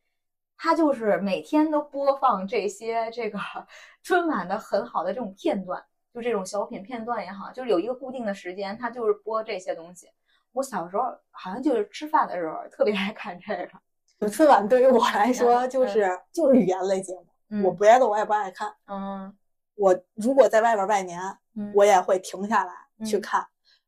[0.58, 3.38] 它就是每天都播放这些这个
[4.02, 5.80] 春晚的很好的这种片段，
[6.12, 10.08] 就这种小品片段也好，就是有一个固定的时间，它就是播这些东西。
[10.54, 13.56] 我小时候好像就是吃饭的时候特别爱看这
[14.20, 18.76] 个， 春晚对于我来说嗯就是就是语言类节目，嗯我别的我也不爱看。
[18.88, 19.32] 嗯
[19.76, 21.22] 我如果在外边拜年，
[21.56, 22.74] 嗯我也会停下来
[23.06, 23.46] 去嗯看。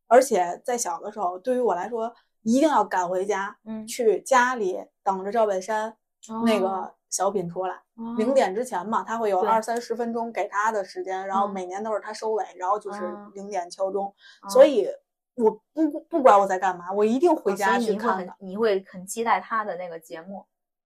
[0.09, 2.13] 而且在小的时候，对于我来说，
[2.47, 5.97] 一定要赶回家，嗯，去家里等着赵本山
[6.45, 7.75] 那哦个小品出来。
[7.75, 14.05] 哦零点之前嘛，他会有二三十分钟给他的时间，然后嗯每年都是他收尾，然后就是嗯零点敲钟。
[14.41, 14.87] 哦所以
[15.35, 18.33] 我不不管我在干嘛，我一定回哦家去看的。
[18.39, 20.45] 你会很期待他的那个节目，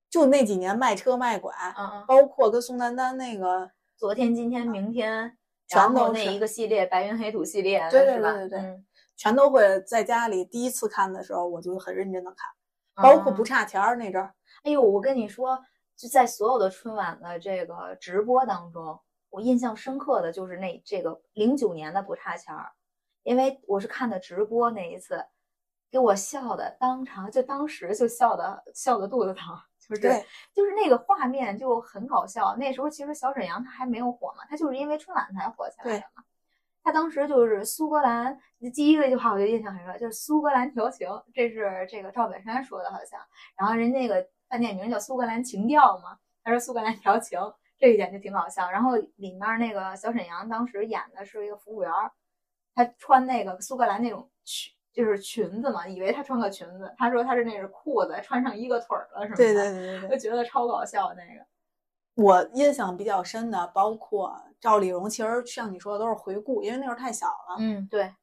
[0.10, 8.86] 就那几年卖车卖拐，嗯嗯，包括跟宋丹丹那个，昨天、今天、明天，全然后那一个系列白云黑土系列，对对对对对嗯
[9.22, 12.50] 全都会在家里第一次看的时候，我就很认真的看，
[12.96, 14.34] 包括不哦差钱儿那阵儿。
[14.64, 15.64] 哎呦，我跟你说，
[15.96, 22.72] 就在所有的春晚的这个直播当中，我印象深刻的就是那这个零九年的不差钱儿，
[23.22, 25.24] 因为我是看的直播那一次，
[25.92, 29.56] 给我笑的当场就当时就笑的笑的肚子疼，
[29.88, 32.56] 就是对，就是那个画面就很搞笑。
[32.56, 36.24] 那时候其实小沈阳他还没有火嘛，他就是因为春晚才火起来的嘛。
[36.84, 38.40] 他当时就是苏格兰，
[38.74, 43.20] 第一个句话我就印象很深，就是苏格兰调情，这是这个赵本山说的，好像。
[43.56, 47.40] 然后人那个饭店名叫苏格兰情调嘛，他说苏格兰调情，
[47.78, 48.70] 这一点就挺搞笑。
[48.72, 52.12] 然后里面那个小沈阳当时演的是一个服务员儿，
[52.74, 60.10] 他穿那个苏格兰那种裙，就是裙子嘛，以为他穿个裙子，他说他是那是裤子，穿上一个腿儿了什么的，对对对对对。
[60.10, 61.46] 就觉得超搞笑那个。
[62.16, 67.56] 我印象比较深的，包括赵丽蓉，其实像你说的都是回顾，因为那时候太小了。
[67.60, 68.14] 嗯，对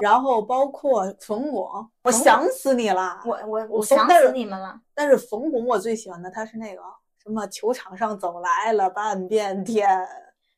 [0.00, 3.20] 然后包括冯巩，我想死你了。
[3.24, 4.80] 我我我我想死你们了。
[4.94, 6.82] 但是冯巩我最喜欢的他是那个
[7.22, 9.88] 什么球场上走来了半边天，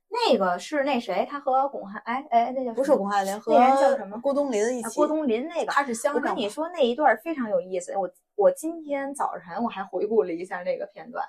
[0.09, 4.87] 那个是那谁，他和巩汉哎哎，那叫不是巩汉林和那人叫什么郭冬临一起。
[4.87, 5.72] 啊郭冬临那个。
[5.72, 6.35] 他是相我声嘛。
[6.35, 11.22] 跟你说那一段非常有意思，我我今天早晨我还回顾了一下那个片段，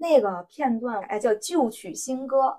[0.00, 2.58] 那个片段哎叫旧曲新歌，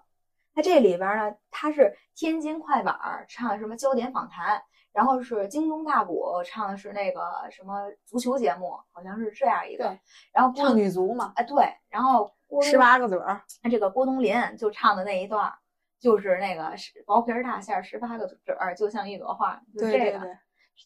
[0.54, 2.96] 它这里边呢，它是天津快板
[3.28, 4.62] 唱什么焦点访谈，
[4.94, 7.20] 然后是京东大鼓唱的是那个
[7.50, 10.00] 什么足球节目，好像是这样一个对。
[10.32, 12.32] 然后唱女足嘛，哎对，然后
[12.62, 15.58] 十八个嘴儿，这个郭冬临就唱的那一段儿，
[16.00, 19.98] 就是那个是薄皮儿大馅儿十八个嘴儿，就像一朵花，就这个。
[19.98, 20.38] 对对对，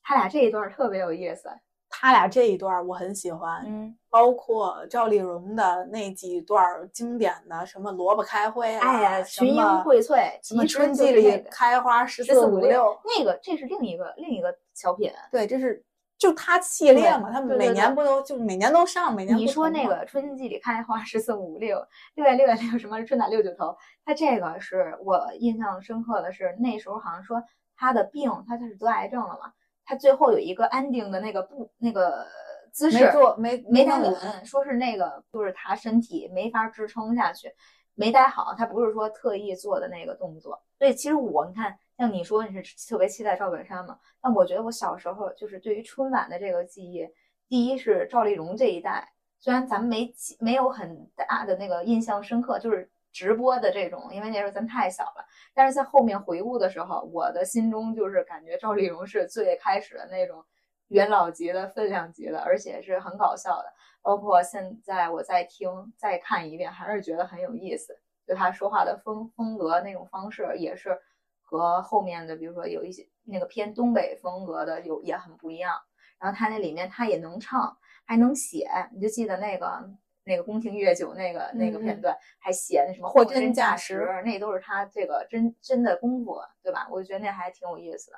[0.03, 1.49] 他俩这一段特别有意思。
[1.89, 15.11] 他俩这一段儿我很喜欢，嗯，包括赵丽蓉的那几段儿经典的，什么萝卜开会啊，哎呀，群英荟萃，什么春季里开花十十四五五六，那个这是另一个另一个小品。
[15.31, 15.83] 对，这是
[16.17, 27.41] 就他系列嘛，他们每年不都就每年都上，每年你说那个春季里开花十四五六六月六月六什么春打六九头，他这个是我印象深刻的是那时候好像说
[27.77, 29.51] 他的病，他他是得癌症了嘛，
[29.85, 32.25] 他最后有一个安定的那个不那个
[32.73, 37.49] 姿势没做没没待稳，稳，说是那个就是他身体没法支撑下去，
[37.93, 40.61] 没待好，他不是说特意做的那个动作。
[40.77, 47.07] 所以其实我你看，像你说你是特别期待赵本山嘛，但我觉得我小时候就是对于春晚的这个记忆，
[47.47, 55.25] 第一是赵丽蓉这一代，虽然咱们没记没有很大的那个印象深刻，就是直播的这种，因为那时候咱太小了。
[55.53, 60.43] 但是在后面回顾的时候，我的心中就是感觉赵丽蓉是最开始的那种
[60.89, 63.71] 元老级的、分量级的，而且是很搞笑的。
[64.01, 67.97] 包括现在我再听再看一遍，还是觉得很有意思。
[68.27, 70.99] 就他说话的风风格那种方式，也是
[71.41, 75.73] 和后面的，比如说有一些那个偏东北风格的有也很不一样。
[76.19, 79.89] 然后他那里面他也能唱，还能写，你就记得那个
[80.25, 86.87] 那个宫廷乐酒那个那个片段，还写那什么货真真价实实，那都是他这个真真的功夫，对吧？
[86.91, 88.17] 我就觉得那还挺有意思的。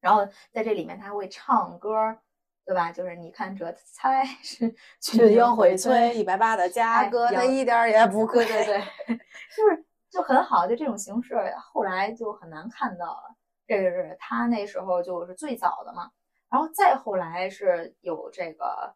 [0.00, 2.16] 然后在这里面他会唱歌，
[2.64, 2.90] 对吧？
[2.90, 8.44] 就是你看这猜 是群英荟荟萃，一百八的价哎格，它杨一点儿也不贵。
[8.44, 9.16] 对对对，
[9.56, 11.36] 就是就很好，就这种形式
[11.72, 13.34] 后来就很难看到了。
[13.66, 16.10] 这个是他那时候就是最早的嘛，
[16.50, 18.94] 然后再后来是有这个，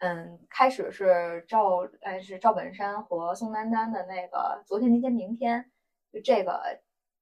[0.00, 5.70] 嗯，开始是赵，哎是赵本山和宋丹丹的那个昨天今天明天，
[6.10, 6.58] 就这个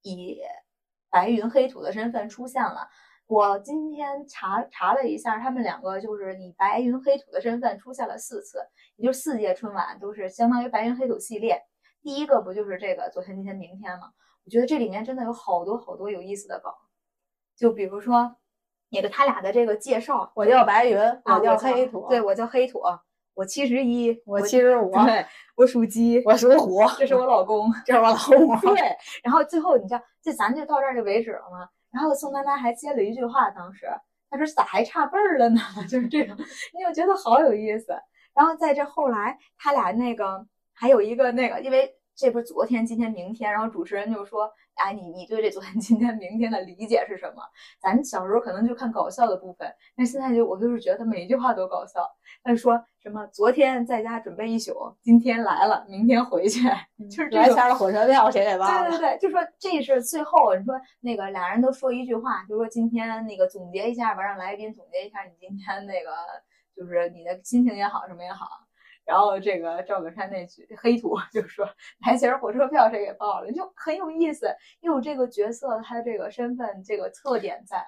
[0.01, 0.39] 以
[1.09, 2.87] 白云黑土的身份出现了。
[3.27, 8.59] 我今天查查了一下，他们两个就是以白云黑土的身份出现了四次，
[8.95, 11.61] 也就四届春晚都是相当于白云黑土系列。
[12.01, 14.13] 第一个不就是这个昨天、今天、明天吗？
[14.45, 16.71] 我觉得这里面真的有好多好多有意思的梗，
[17.57, 18.37] 就比如说
[18.89, 22.81] 那个他俩的这个介绍，我叫白云，啊，我叫黑土，对，我叫黑土，
[23.35, 25.25] 我七十一，我七十五，对，
[25.55, 28.15] 我属鸡，我属虎，这是我老公， 这是我老
[28.59, 28.59] 公。
[28.75, 28.81] 对，
[29.23, 31.69] 然后最后你知道，这咱就到这儿就为止了吗？
[31.91, 33.87] 然后宋丹丹还接了一句话，当时
[34.29, 35.61] 她说咋还差辈儿了呢？
[35.89, 37.93] 就是这种，你就觉得好有意思。
[38.33, 47.41] 然后在这后来，他俩那个还有一个那个，因为这不是昨天、今天、明天，然后主持人就说：“哎，你你对这昨天、今天、明天的理解是什么？”
[47.81, 52.01] 咱小时候可能就看搞笑的部分，但现在就我就是觉得每一句话都搞笑。
[52.43, 56.61] 他说什么昨天在家准备一宿，今天来了，明天回去，
[57.09, 58.89] 就是这种来钱的火车票谁给忘了？
[58.89, 66.11] 对对对，就说这是最后你说那个俩人都说一句话，就说今天那个总结一下吧，让来宾总结一下你今天那个
[66.75, 68.45] 就是你的心情也好什么也好。
[69.09, 71.67] 然后这个赵本山那句黑土就说
[72.05, 74.47] 来钱火车票谁给报了，就很有意思，
[74.81, 77.83] 又有这个角色他这个身份这个特点在。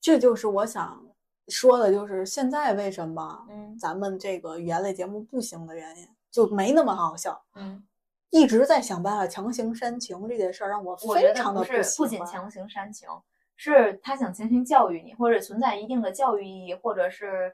[0.00, 1.04] 这就是我想
[1.48, 7.42] 说的，就是现在为什么嗯咱们这个语言类节目不行的原因，就没那么好笑。
[7.56, 7.82] 嗯，
[8.30, 13.08] 一直在想办法强行煽情这件事儿，让我非常的不是不仅强行煽情，
[13.56, 17.52] 是他想强行教育你，或者存在一定的教育意义，或者是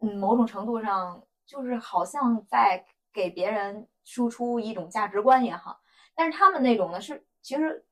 [0.00, 5.80] 嗯某种程度上就是好像在给别人输出一种价值观也好，
[6.14, 7.86] 但是他们那种呢是其实，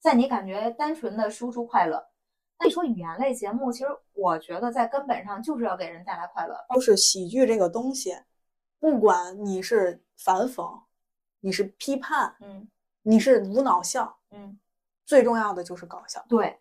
[0.00, 2.04] 在你感觉单纯的输出快乐。
[2.58, 6.54] 那你说语言类节目，其实我觉得在根本上就是要给人带来快乐。
[6.74, 8.14] 就是喜剧这个东西，
[8.78, 10.82] 不管你是反讽，
[11.40, 12.68] 你是批判，嗯
[13.02, 14.60] 你是无脑笑，嗯，
[15.06, 16.22] 最重要的就是搞笑。
[16.28, 16.60] 对，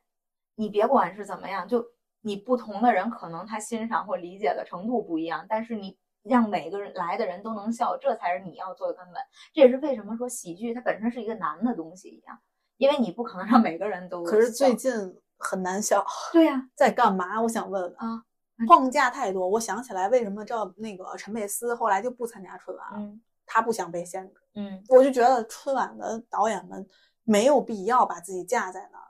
[0.56, 1.86] 你别管是怎么样，就
[2.22, 9.16] 你不同的人可能他欣赏或理解的程度不一样，但是你让每个人来的人都能笑，这才是你要做的根本。
[9.54, 12.38] 这也是为什么说喜剧它本身是一个难的东西一样，
[12.78, 14.92] 因为你不可能让每个人都可是最近
[15.38, 17.42] 很难笑，对呀、 在干嘛？
[17.42, 18.24] 我想问问啊，
[18.68, 19.48] 框架太多。
[19.48, 23.00] 我想起来，为什么赵那个陈佩斯后来就不参加春晚了？
[23.00, 24.40] 嗯他不想被限制。
[24.54, 26.88] 嗯，我就觉得春晚的导演们
[27.24, 29.08] 没有必要把自己架在那儿，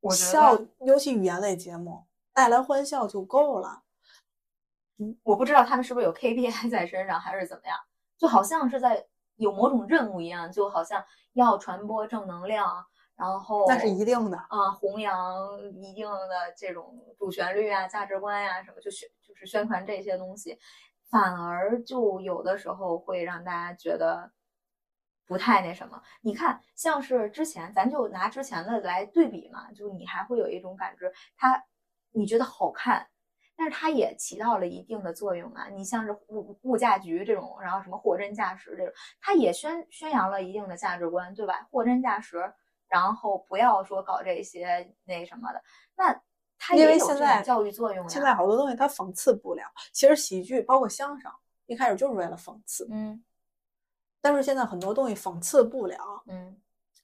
[0.00, 2.04] 我觉笑，尤其语言类节目
[2.34, 3.84] 带来欢笑就够了。
[5.22, 7.76] 我不知道他们是不是有 KPI 在身上，还是怎么样，
[8.16, 12.84] 就好像是在有某种任务一样，就好像要传播正能量，
[13.16, 14.36] 然后那是一定的。
[14.36, 20.58] 啊，弘扬一定的这种主旋律啊、价值观呀、什么，就宣就是宣传这些东西，
[21.10, 24.32] 反而就有的时候会让大家觉得
[25.26, 26.02] 不太那什么。
[26.22, 31.62] 你看，像是之前，咱就拿之前的来对比嘛，就你还会有一种感知，它
[32.10, 33.06] 你觉得好看。
[33.58, 35.66] 但是它也起到了一定的作用啊！
[35.68, 41.66] 你像是物物价局这种，然后什么货真价实这种，它也宣宣扬了一定的价值观，对吧？
[41.68, 42.54] 货真价实，
[42.86, 45.60] 然后不要说搞这些那什么的，
[45.96, 46.22] 那
[46.56, 48.08] 它因为现在教育作用呀。
[48.08, 49.64] 现在好多东西它讽刺不了。
[49.92, 51.28] 其实喜剧包括相声，
[51.66, 53.20] 一开始就是为了讽刺，嗯
[54.20, 56.22] 但是现在很多东西讽刺不了。
[56.26, 56.56] 嗯，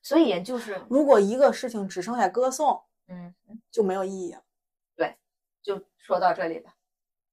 [0.02, 3.34] 所以也就是如果一个事情只剩下歌颂，嗯，
[3.72, 4.43] 就没有意义了。
[5.64, 6.74] 就说到这里吧。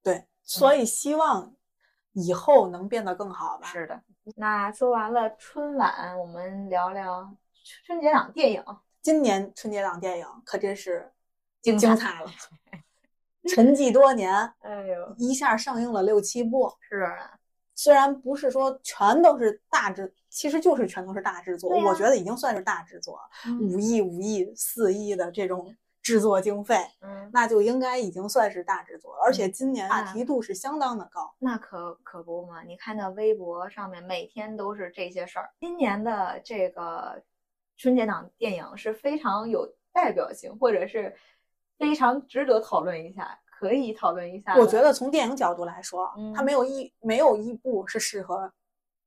[0.01, 1.53] 对，所以希望
[2.13, 3.67] 以后能变得更好吧。
[3.67, 4.01] 是的，
[4.37, 7.35] 那说完了春晚，我们聊聊
[7.85, 8.63] 春节档电影。
[9.01, 11.11] 今年春节档电影可真是
[11.61, 12.31] 精精彩了，
[13.49, 16.71] 沉寂多年， 哎呦，一下上映了六七部。
[16.79, 17.37] 是啊，
[17.75, 29.21] 虽然不是说全都是大制，其实就是全都是大制作，我觉得已经算是大制作，嗯五亿、五亿、四亿的这种制作经费，嗯，那就应该已经算是大制作了。
[29.23, 31.33] 而且今年啊话题度是相当的高。
[31.39, 32.63] 那可可不嘛！
[32.63, 35.49] 你看到微博上面每天都是这些事儿。
[35.59, 37.21] 今年的这个
[37.77, 41.15] 春节档电影是非常有代表性，或者是
[41.77, 44.55] 非常值得讨论一下，可以讨论一下。
[44.55, 48.51] 我觉得从电影角度来说，嗯它没有一没有一部是适合，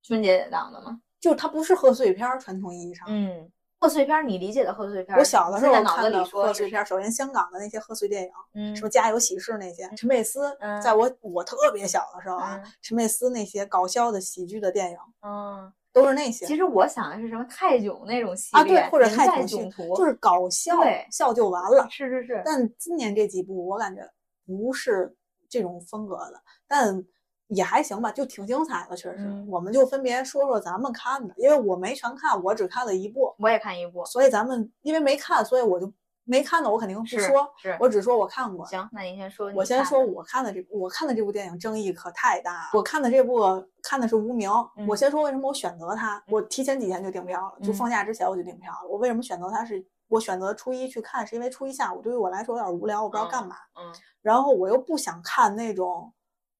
[0.03, 3.07] 春节档的嘛，就它不是贺岁片儿，传统意义上。
[3.09, 3.51] 嗯，
[3.85, 20.74] 贺岁片儿你理解的贺岁片儿，我小的时候看的贺岁片儿，首先香港的那些贺岁电影，嗯什么《家有喜事》那些，陈佩斯，嗯在我我特别小的时候啊嗯，陈佩斯那些搞笑的喜剧的电影嗯，都是那些其实我想的是什么泰囧那种系啊，对，或者泰囧戏囧，就是搞笑，
[21.12, 21.87] 笑就完了。
[21.91, 24.01] 是是是，但今年这几部我感觉
[24.47, 25.14] 不是
[25.51, 27.05] 这种风格的，但
[27.49, 29.18] 也还行吧，就挺精彩的，确实。
[29.18, 35.92] 嗯我们就分别说说咱们看的，因为我没全看，我只看了一部，我也看一部，所以咱们因为没看，所以我就
[36.24, 38.64] 没看的，我肯定不说，是，我只说我看过。
[38.66, 42.70] 行，那你先说你我先说我看的这部，我看的这部电影争议可太大了。
[42.72, 43.40] 我看的这部
[43.82, 46.22] 看的是《无名》，嗯我先说为什么我选择它。
[46.28, 48.88] 我提前几天就订票了，就嗯放假之前我就订票了。
[48.88, 49.84] 我为什么选择它是？
[50.09, 53.57] 我选择初一去看，是因为初一下午对于我来说有点无聊，我不知道干嘛。
[53.74, 56.12] 嗯，然后我又不想看那种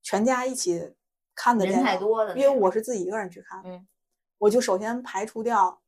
[0.05, 0.95] 全家一起
[1.35, 3.61] 看的人电影，太多的因为我是自己一个人去看。
[3.65, 3.85] 嗯，
[4.39, 5.81] 我就首先排除掉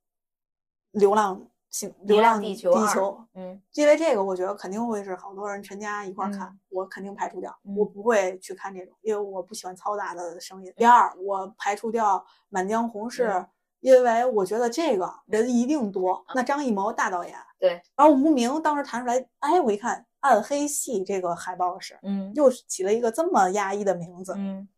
[0.99, 10.73] 《流浪星》《流浪浪地球地球嗯因为这个，我觉得肯定会是好多人全家一块儿看，嗯我肯定排除掉，嗯我不会去看这种，因为我不喜欢嘈杂的声音。
[10.77, 13.49] 第二，我排除掉《满江红》是，嗯
[13.81, 16.25] 因为我觉得这个人一定多。
[16.35, 24.69] 那张艺谋大导演，对，然后无名当时弹出来，哎，我一看暗黑系这个海报是，嗯又起了一个这么压抑的名字，嗯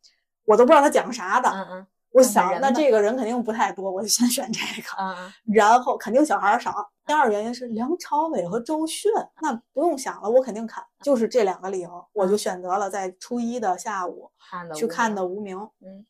[0.45, 1.49] 我都不知道他讲啥的。
[1.51, 4.89] 嗯嗯我想，那这个人肯定不太多，我就先选这个。
[4.99, 6.75] 嗯然后肯定小孩儿少。
[7.05, 15.57] 第二原因是梁朝伟和周迅，那不用想了，我肯定看，就是这两个理由，我就选择了在初一的下午看的去看的《《无名》。
[15.83, 16.05] 嗯，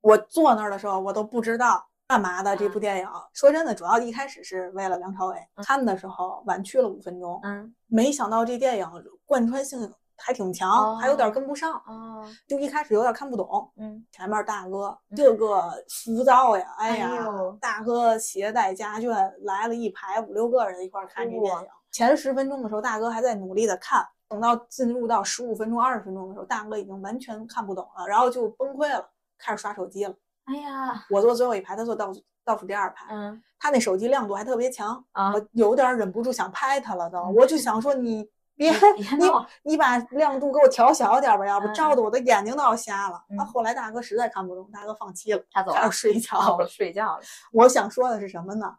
[0.00, 3.08] 我坐那儿的时候，我都不知道干嘛的这部嗯电影。
[3.32, 8.86] 说真的，主要一开始是为了梁朝伟，嗯看的时候晚去了五分钟，嗯没想到这电影
[9.24, 13.66] 贯穿性还挺强，还有点哦跟不上，哦就一开始有点看不懂。
[13.78, 19.08] 嗯前面大哥嗯这个浮躁呀，哎哎呀，呦大哥携带家眷
[19.44, 21.68] 来了一排五六个人一块儿看这电哇影。
[21.90, 29.08] 前十分钟的时候，大哥还在努力的看，等到进入到十五分钟、二十分钟的时候，大哥已经完全看不懂了，然后就崩溃了，
[29.38, 30.14] 开始刷手机了。
[30.44, 38.28] 哎呀我坐最后一排，他坐倒数倒数第二排，嗯他那手机亮度还特别强，啊我有点忍不住想拍他了都，嗯我就想说你。
[38.54, 39.26] 别别你
[39.62, 43.24] 你把亮度给我调小点吧，要不嗯照的我的眼睛都要瞎了。
[43.30, 46.68] 嗯啊，后来大哥实在看不懂，大哥放弃了，他走了开始睡觉哦了。
[46.68, 47.20] 睡觉了
[47.50, 48.76] 我想说的是什么呢？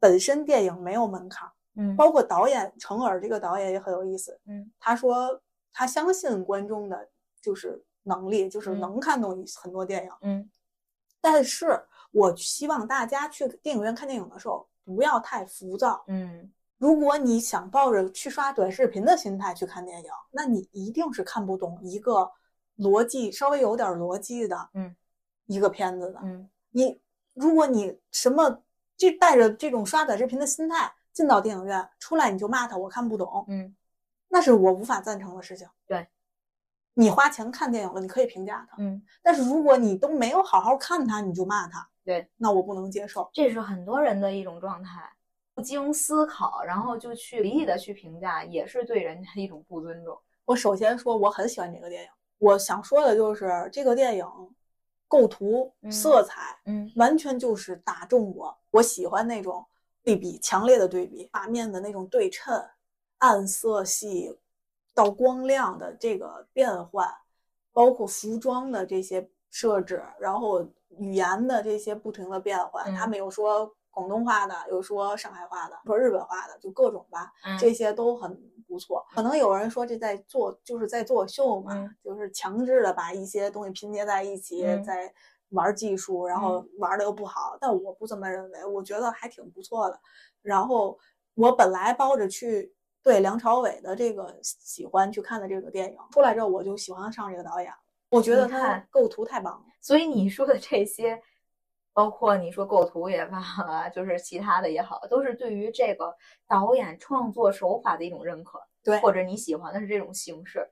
[0.00, 4.40] 本身电影没有门槛儿，嗯包括导演程耳这个导演也很有意思。
[4.46, 5.40] 嗯他说
[5.74, 7.06] 他相信观众的
[7.40, 10.10] 就是能力，就是嗯能看懂很多电影。
[10.22, 10.50] 嗯
[11.22, 16.04] 但是我希望大家去电影院看电影的时候不要太浮躁。
[16.08, 22.28] 嗯如果你想抱着去刷短视频的心态去看电影，那你一定是看不懂一个
[22.76, 24.96] 逻辑稍微有点逻辑的，嗯，
[25.46, 26.18] 一个片子的。
[26.24, 27.00] 嗯你
[27.34, 28.62] 如果你什么
[28.96, 33.76] 这带着这种刷短视频的心态进到电影院，出来你就骂他我看不懂，嗯
[34.28, 35.68] 那是我无法赞成的事情。
[35.86, 36.08] 对，
[36.94, 43.30] 你花钱看电影了，你可以评价他，嗯，但是如果你都没有好好看他，你就骂他，对，那我不能接受。
[43.32, 45.10] 这是很多人的一种状态，
[45.54, 50.18] 不经思考，然后就去随意的去评价，也是对人家的一种不尊重。
[50.44, 54.26] 我首先说我很喜欢这个电影，我想说的就是这个电影
[55.08, 58.58] 构图、嗯色彩，嗯完全就是打中我。
[58.70, 59.64] 我喜欢那种
[60.02, 62.62] 对比，强烈的对比，画面的那种对称，
[63.18, 64.38] 暗色系
[64.94, 67.08] 到光亮的这个变换，
[67.72, 70.66] 包括服装的这些设置，然后
[70.98, 72.84] 语言的这些不停的变换。
[72.86, 77.32] 嗯他们有说广东话的，有说上海话的，说日本话的，就各种吧。
[77.44, 79.04] 嗯这些都很不错。
[79.14, 85.12] 可能有人说这在做，就是在作秀嘛，嗯就是强制的把一些东西拼接在一起，嗯在
[85.50, 87.56] 玩技术，然后玩的又不好。
[87.60, 90.00] 但我不这么认为，我觉得还挺不错的。
[90.40, 90.98] 然后
[91.34, 97.76] 我本来包着去对梁朝伟的这个喜欢去看的这个电影，出来之后我就喜欢上这个导演了。
[98.10, 99.64] 我觉得他构图太棒了。
[99.80, 101.20] 所以你说的这些，
[101.92, 106.14] 包括你说构图也罢啊，就是其他的也好，都是对于这个
[106.46, 110.70] 导演创作手法的一种认可，对，或者你喜欢的是这种形式。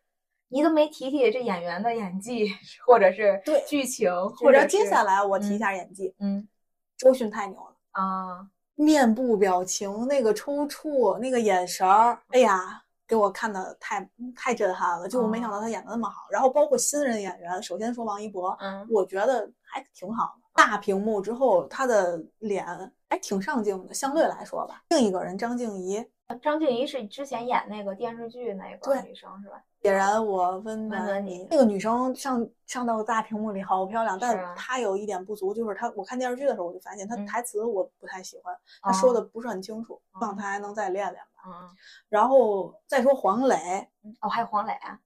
[0.52, 2.50] 你都没提提这演员的演技，
[2.84, 6.48] 或者是对剧情，或或者接下来我提一嗯下演技，嗯
[6.96, 7.76] 周迅太牛了。
[7.92, 8.50] 啊，
[8.80, 15.08] 面部表情那个抽搐，那个眼神儿，哎呀，给我看的太太震撼了。
[15.08, 16.22] 就我没想到他演的那么好。
[16.30, 20.39] 然后包括新人演员，首先说王一博，嗯我觉得还挺好的。
[20.60, 22.66] 大屏幕之后，他的脸
[23.08, 24.82] 还挺上镜的，相对来说吧。
[24.90, 26.04] 另一个人张静怡，
[26.42, 29.62] 张静怡是之前演那个电视剧那个女生是吧？
[29.80, 41.42] 点燃我温暖你那个女生上上到大屏幕里好漂亮，但她有一点不足，就是她我看电视剧的时候我就发现她嗯台词我不太喜欢，她说哦的不是很清楚，希望哦她还能再练练吧。
[41.46, 41.70] 嗯
[42.10, 43.56] 然后再说黄磊，
[44.04, 45.00] 嗯，哦，还有黄磊啊，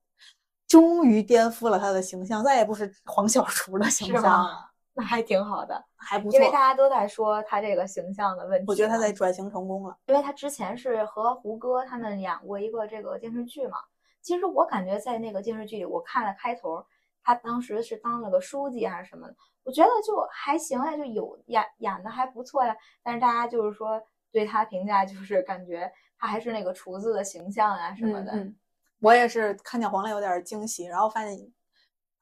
[0.66, 6.50] 终于颠覆了他的形象，再也不是黄小厨的形象了，那还挺好的，还不错因为。
[6.50, 8.64] 大家都在说他这个形象的问题。
[8.68, 9.96] 我觉得他在转型成功了。
[10.06, 13.76] 因为他之前是和胡歌他们演过一个这个电视剧嘛。
[14.22, 16.82] 其实我感觉在那个电视剧里，我看了开头，
[17.22, 19.34] 他当时是当了个书记还是什么的，
[19.64, 22.74] 我觉得就还行呀，就有演演的还不错呀。
[23.02, 24.00] 但是大家就是说
[24.32, 28.32] 对他评价就是感觉他还是那个厨子的形象啊什么的。
[28.32, 28.56] 嗯嗯，
[29.00, 31.36] 我也是看见黄磊有点惊喜，然后发现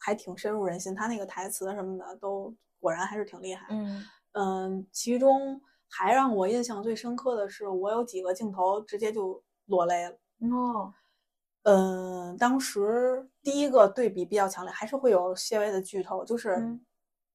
[0.04, 3.66] 还挺深入人心，他那个台词什么的都果然还是挺厉害。
[3.70, 10.16] 嗯嗯，其中还让我印象最深刻的是，我有几个镜头直接就落泪了。
[10.50, 10.92] 哦，
[11.62, 16.84] 嗯，当时第一个对比比较强烈，还是会有些微的剧透，就是嗯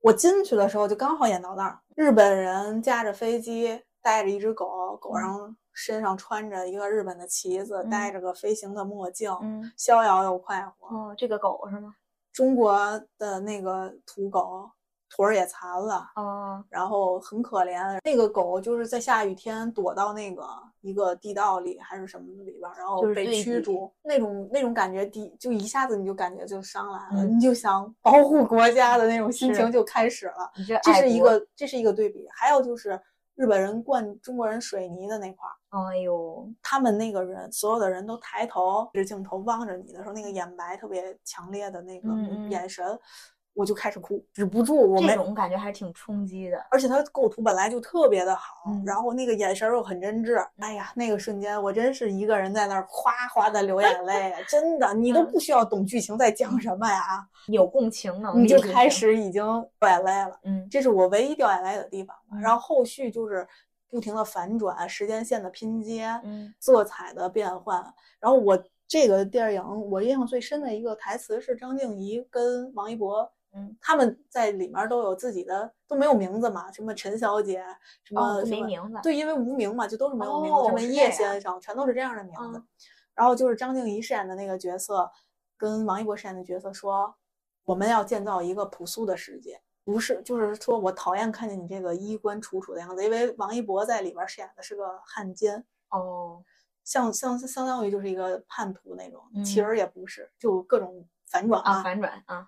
[0.01, 10.95] 我进去的时候就刚好演到那儿，日本人驾着飞机，带着一只狗，狗嗯上身上穿着一个日本的旗子，嗯戴着个飞行的墨镜，嗯逍遥又快活。
[10.95, 11.95] 哦，这个狗是吗？
[12.37, 12.77] 中国
[13.17, 14.69] 的那个土狗
[15.09, 17.99] 腿儿也残了，哦，然后很可怜。
[18.03, 20.47] 那个狗就是在下雨天躲到那个
[20.81, 30.51] 一个地道里还是什么里边儿，然后被驱逐，那种那种感觉第就一下子你就感觉就上来了，嗯你就想保护国家的那种心情就开始了。
[30.55, 33.01] 你这是一个这是一个对比，还有就是
[33.37, 42.51] 日本人灌中国人水泥的那块儿，哎呦，他们那个人所有的人都抬头，对着镜头望着你的时候，那个眼白特别强烈的那个嗯嗯。
[42.51, 42.99] 眼神，
[43.57, 46.63] 我就开始哭，止不住，我没这种感觉还挺冲击的。
[46.69, 59.43] 而且他构图本来就特别的好，嗯然后那个眼神又很真挚，哎呀，那个瞬间我真是一个人在那儿哗 哗的流眼泪，真的，你都嗯不需要懂剧情在讲什么呀，有共情能力，你就开，始已经
[59.79, 62.15] 掉眼泪了，嗯这是我唯一掉眼泪的地方。
[62.31, 63.47] 嗯然后后续就是
[63.89, 67.83] 不停的反转，时间线的拼接，嗯色彩的变换。
[68.19, 73.27] 然后我这个电影我印象最深的一个台词是张静怡跟王一博。
[73.57, 77.65] 嗯，他们在里面都有自己的，都没有名字嘛，什么陈小姐，
[78.03, 82.57] 什么、没名字，对，因为无名嘛，就都是没有名字，哦什么叶先生，全都是这样的名字。
[82.59, 82.67] 嗯。
[83.15, 85.11] 然后就是张静怡饰演的那个角色，
[85.57, 87.15] 跟王一博饰演的角色说，
[87.65, 96.43] 我们要建造一个朴素的世界，不是，就是说我讨厌看见你这个衣冠楚楚的样子，因为王一博在里边饰演的是个汉奸，哦，
[96.83, 99.43] 像像相当于就是一个叛徒那种，嗯。
[99.43, 102.47] 其实也不是，就各种反转啊，反转啊，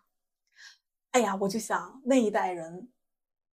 [1.12, 2.88] 哎呀，我就想那一代人，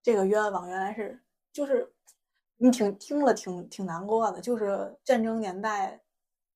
[0.02, 1.92] 这个冤枉原来是就是
[2.59, 6.02] 你挺听了挺挺难过的，就是战争年代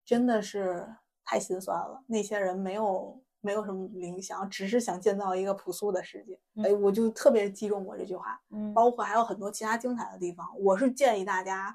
[0.04, 0.86] 真的是
[1.24, 2.02] 太心酸了。
[2.06, 6.38] 那些人没有没有什么理想，只是想建造一个朴素的世界。
[6.56, 10.46] 嗯哎，我就特别击中我这句话，嗯，包括还有很多其他精彩的地方。
[10.60, 11.74] 我是建议大家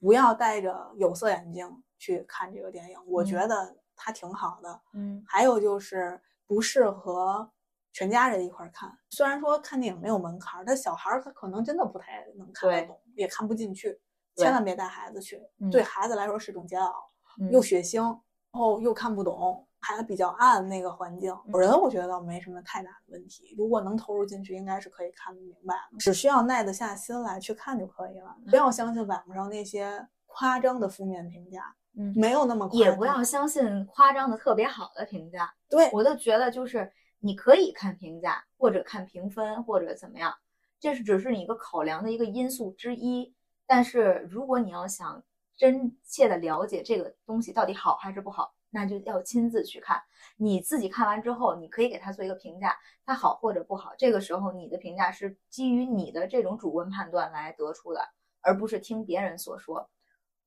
[0.00, 4.80] 不要戴着有色眼镜去看这个电影，我觉嗯得它挺好的。
[4.94, 7.50] 嗯还有就是不适合
[7.92, 8.90] 全家人一块儿看。
[9.10, 14.00] 虽然说看电影没有门槛儿，但小孩儿他可能真的不太能看得懂，也看不进去。
[14.34, 16.94] 千万别带孩子去，嗯对孩子来说是种煎熬，
[17.38, 18.18] 嗯又血腥，然
[18.52, 21.36] 后又看不懂，还比较暗那个环境。
[21.52, 28.34] 人我觉得倒没什么太大的问题，如果能投入进去，应该是可以看得明白的，只需要耐得下心来去看就可以了。
[28.48, 32.88] 不要相信网上那些夸张的负面评价，嗯，没有那么夸张。
[32.88, 35.52] 也不要相信夸张的特别好的评价。
[35.68, 36.90] 对，我就觉得就是
[37.24, 40.34] 你可以看评价，或者看评分，或者怎么样，
[40.80, 43.32] 这是只是你一个考量的一个因素之一。
[43.64, 45.22] 但是如果你要想
[45.56, 50.02] 真切的了解这个东西到底好还是不好，那就要亲自去看。
[50.36, 53.92] 你自己看完之后，你可以给它做一个评价，它好或者不好。
[53.96, 58.00] 这个时候你的评价是基于你的这种主观判断来得出的，
[58.40, 59.88] 而不是听别人所说。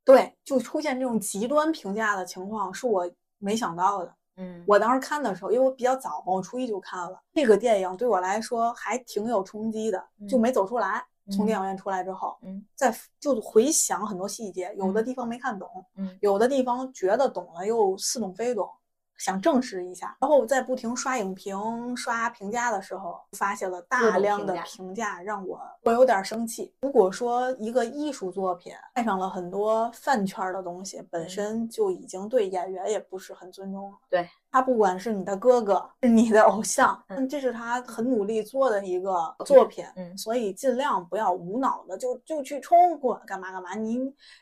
[0.04, 4.14] 对，就出现这种极端评价的情况，是我没想到的。
[4.38, 4.64] 嗯。
[4.68, 11.04] 我当时看的时候，因为我比较早嘛，我初一就看了这个电影，对我来说还挺有冲击的，就嗯没走出来。
[11.32, 15.68] 从嗯电影院出来之后，嗯，在就回想很多细节，有的地方没看懂，
[15.98, 16.16] 嗯。
[16.22, 18.70] 有的地方觉得懂了又似懂非懂，
[19.18, 20.16] 想证实一下。
[20.20, 26.74] 然后在不停刷影评、刷评价的时候，发现了大量的评价，让我我有点生气。
[26.82, 33.98] 如果说一个艺术作品带上了很多饭圈儿的东西，本嗯身就已经对演员也不是很尊重了。
[34.10, 34.30] 对。
[34.52, 43.76] 他不管是你的哥哥，是你的偶像，嗯这是他很努力做的一个作品，嗯所以尽量不要无脑的就就去冲过干嘛干嘛。
[43.76, 44.00] 你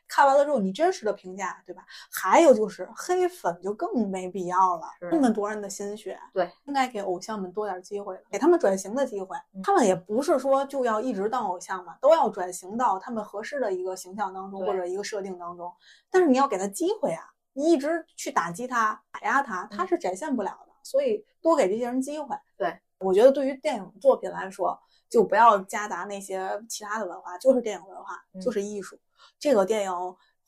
[0.07, 1.83] 看完了之后，你真实的评价，对吧？
[2.11, 9.37] 还有就是黑粉就更没必要了，那么多人的心血，对，应该给偶像们多点机会，给他们转型的机会。
[9.53, 15.71] 嗯他们也不是说就要一直当偶像嘛，都要转型到他们合适的一个形象当中或者一个设定当中。
[16.09, 20.73] 但是你要给他机会啊，你一直去打击他、打压他，他嗯是展现不了的。
[20.83, 22.35] 所以多给这些人机会。
[22.57, 24.77] 对，我觉得对于电影作品来说，
[25.09, 28.99] 就不要夹杂那些其他的文化，就是电影文化，嗯就是艺术。
[29.39, 29.91] 这个电影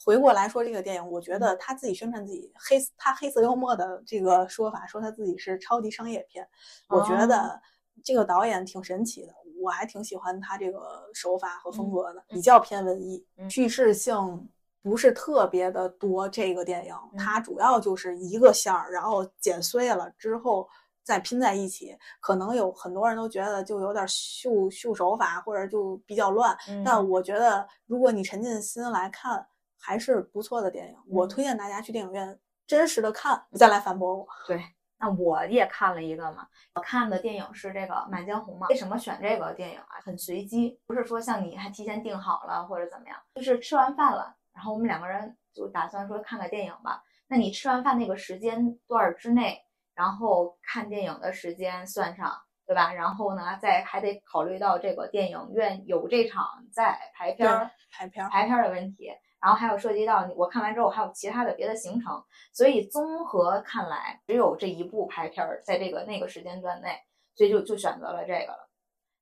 [0.03, 6.47] 回过来说，这个电影，我觉嗯得他自己宣传自己黑他黑色幽默的这个说法，说他自己是超级商业片，
[6.89, 7.61] 我觉哦得
[8.03, 14.49] 这个导演挺神奇的，我还挺喜欢他这个手法和风嗯格的，比较偏文艺，嗯叙事性。
[14.81, 20.69] 不是特别的多，这个电影嗯它主要就是一个线儿，然后剪碎了之后
[21.01, 21.97] 再拼在一起。
[22.19, 26.55] 可能有很多人都觉得就有点秀秀手法，或者就比较乱。
[26.69, 29.43] 嗯但我觉得如果你沉浸心来看，
[29.85, 30.97] 还是不错的电影。
[31.07, 34.27] 我嗯推荐大家去电影院真实的看，再来反驳我。
[34.47, 34.59] 对，
[34.97, 38.65] 那我也看了一个嘛，我看的电影是这个《满江红》嘛。
[38.69, 40.01] 为什么选这个电影啊？
[40.03, 47.03] 很随机，不是说像你还提前订好了或者怎么样，就是吃完饭了，然后我们两个人就打算说看个电影吧。
[47.27, 49.61] 那你吃完饭那个时间段儿之内，
[49.93, 52.91] 然后看电影的时间算上，对吧？
[52.91, 57.69] 然后呢，再还得考虑到这个电影院有这场在排片儿。
[57.97, 59.09] 排片儿，排片儿的问题，
[59.45, 62.19] 然后还有涉及到我看完之后还有其他的别的行程，
[62.51, 66.97] 所以综合看来只有这一部拍片儿在这个那个时间段内，
[67.35, 68.53] 所以就就选择了这个，《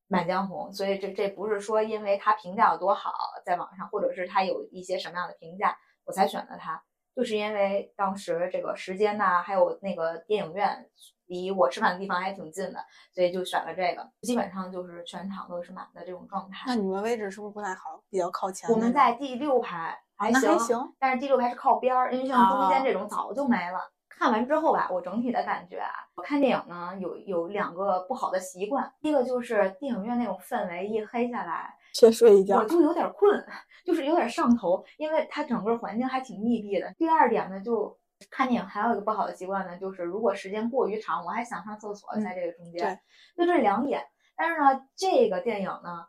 [0.08, 0.70] 满江红》。
[0.74, 3.12] 所以这这不是说因为它评价有多好，
[3.46, 6.82] 在网上，或者是它有一些什么样的评价我才选的它，
[7.14, 10.90] 就是因为当时这个时间呐、还有那个电影院
[11.28, 12.80] 离我吃饭的地方还挺近的，
[13.14, 14.08] 所以就选了这个。
[14.22, 16.66] 基本上就是全场都是满的这种状态。
[16.68, 18.02] 那你们位置是不是不太好？
[18.10, 18.76] 比较靠前我？
[18.76, 20.94] 们在第六排，还行，还行。
[21.00, 23.80] 但是第六排是靠边儿，因为像中间啊这种早就没了。
[24.10, 32.66] 看完之后吧，我整体的感觉啊，我看电影呢有有两个不好的习惯，第一个就是电影院那种氛围一黑下来，先睡一觉我。
[32.66, 33.44] 就有点困，
[33.84, 36.94] 就是有点上头，因为它整个环境还挺密闭的。
[36.96, 37.98] 第二点呢，就
[38.30, 43.00] 看电影还有一个不好的习惯呢，就是如果时间过于长，我还想上厕所，嗯在这个中间，
[43.38, 44.04] 就这两点。
[44.36, 46.06] 但是呢，这个电影呢，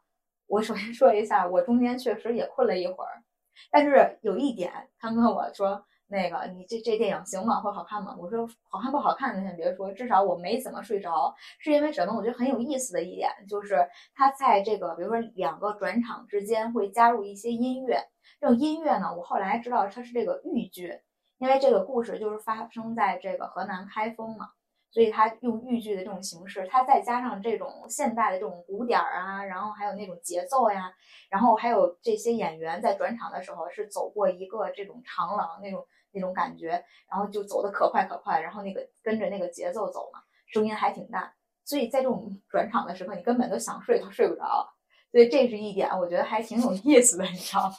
[0.46, 3.22] 我首先 说一下，我中间确实也困了一会儿，
[3.70, 5.84] 但是有一点，他跟我说。
[6.06, 7.60] 那个，你这这电影行吗？
[7.62, 8.14] 会好看吗？
[8.20, 12.14] 我说好看不好看的先别说，至少我没怎么睡着，是因为什么？
[12.14, 17.98] 我觉得很有意思的一点就是，它在这个比如说两个转场之间会加入一些音乐，
[18.38, 21.00] 这种音乐呢，我后来知道它是这个豫剧，
[21.38, 24.50] 因为这个故事就是发生在这个河南开封嘛，
[24.90, 30.92] 所以它用豫剧的这种形式，它再加上这种现代的这种鼓点儿啊，然后还有那种节奏呀，
[31.28, 44.73] 然后还有这些演员在转场的时候是走过一个这种长廊那种那种感觉，然后就走得可快可快，然后那个跟着那个节奏走嘛，声音还挺大，所以在这种转场的时刻，你根本都想睡都睡不着。
[45.14, 47.74] 所以这是一点，我觉得还挺有意思的，你知道吗？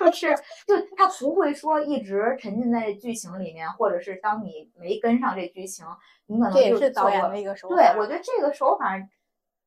[0.00, 0.34] 就是
[0.66, 5.84] 就他不会说一直沉浸在这剧情里面，或者是当你没跟上这剧情，
[6.26, 7.76] 你可能这也就是导演的一个手法。
[7.76, 8.98] 对，我觉得这个手法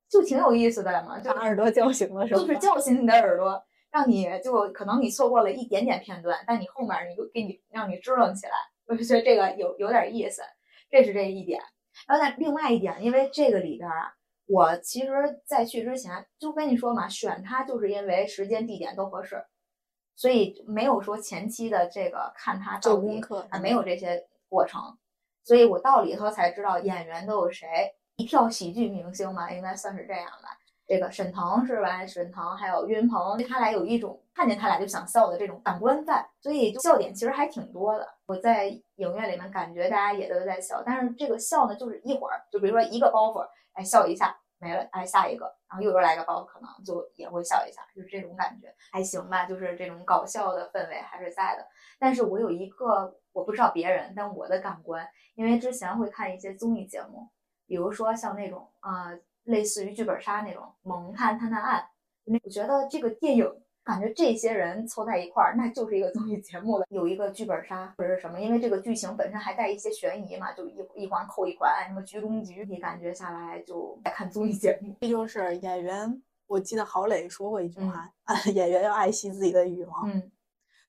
[0.09, 8.53] 就挺有意思的嘛，就把耳朵叫醒的时候，就是叫醒你的耳朵，让你就可能你错过了一点点片段，但你后面你就给你让你支棱起来，
[8.87, 10.41] 我就觉得这个有有点意思，
[10.89, 11.61] 这是这一点。
[12.07, 14.13] 然后但另外一点，因为这个里边啊，
[14.51, 19.45] 我其实在去之前就跟你说嘛，选它就是因为时间地点都合适，
[20.13, 24.81] 所以没有说前期的这个看它到底做功课啊，没有这些过程，
[25.45, 30.57] 所以我到里头才知道演员都有谁，一票喜剧明星嘛，应该算是这样吧。
[30.85, 32.05] 这个沈腾是吧？
[32.05, 38.05] 沈腾还有岳云鹏，他俩有一种看见他俩就想笑的这种感官在，所以笑点其实还挺多的。
[38.25, 51.67] 我在影院里面感觉大家也都在笑，但是这个笑呢，就是一会儿，就比如说一个包袱，哎笑一下没了，哎下一个，然后又又来个包，可能就也会笑一下，就是这种感觉还行吧，就是这种搞笑的氛围还是在的。
[51.99, 55.05] 但是我有一个我不知道别人，但我的感官，
[55.35, 57.27] 因为之前会看一些综艺节目，
[57.65, 59.11] 比如说像那种啊。
[59.45, 61.81] 类似于剧本杀那种《萌探探探案》，
[62.25, 66.85] 那我觉得这个电影感觉这些人凑在一块儿，那就是一个综艺节目了。
[66.89, 74.95] 有一个剧本杀或者是什么，因为这个剧情本身还带一些悬疑嘛，就一一环扣一环，什么局中局，你感觉下来就在看综艺节目。
[75.01, 76.21] 这就是演员。
[76.47, 78.11] 我记得郝蕾说过一句话：
[78.53, 80.31] “演员要爱惜自己的羽毛。”嗯，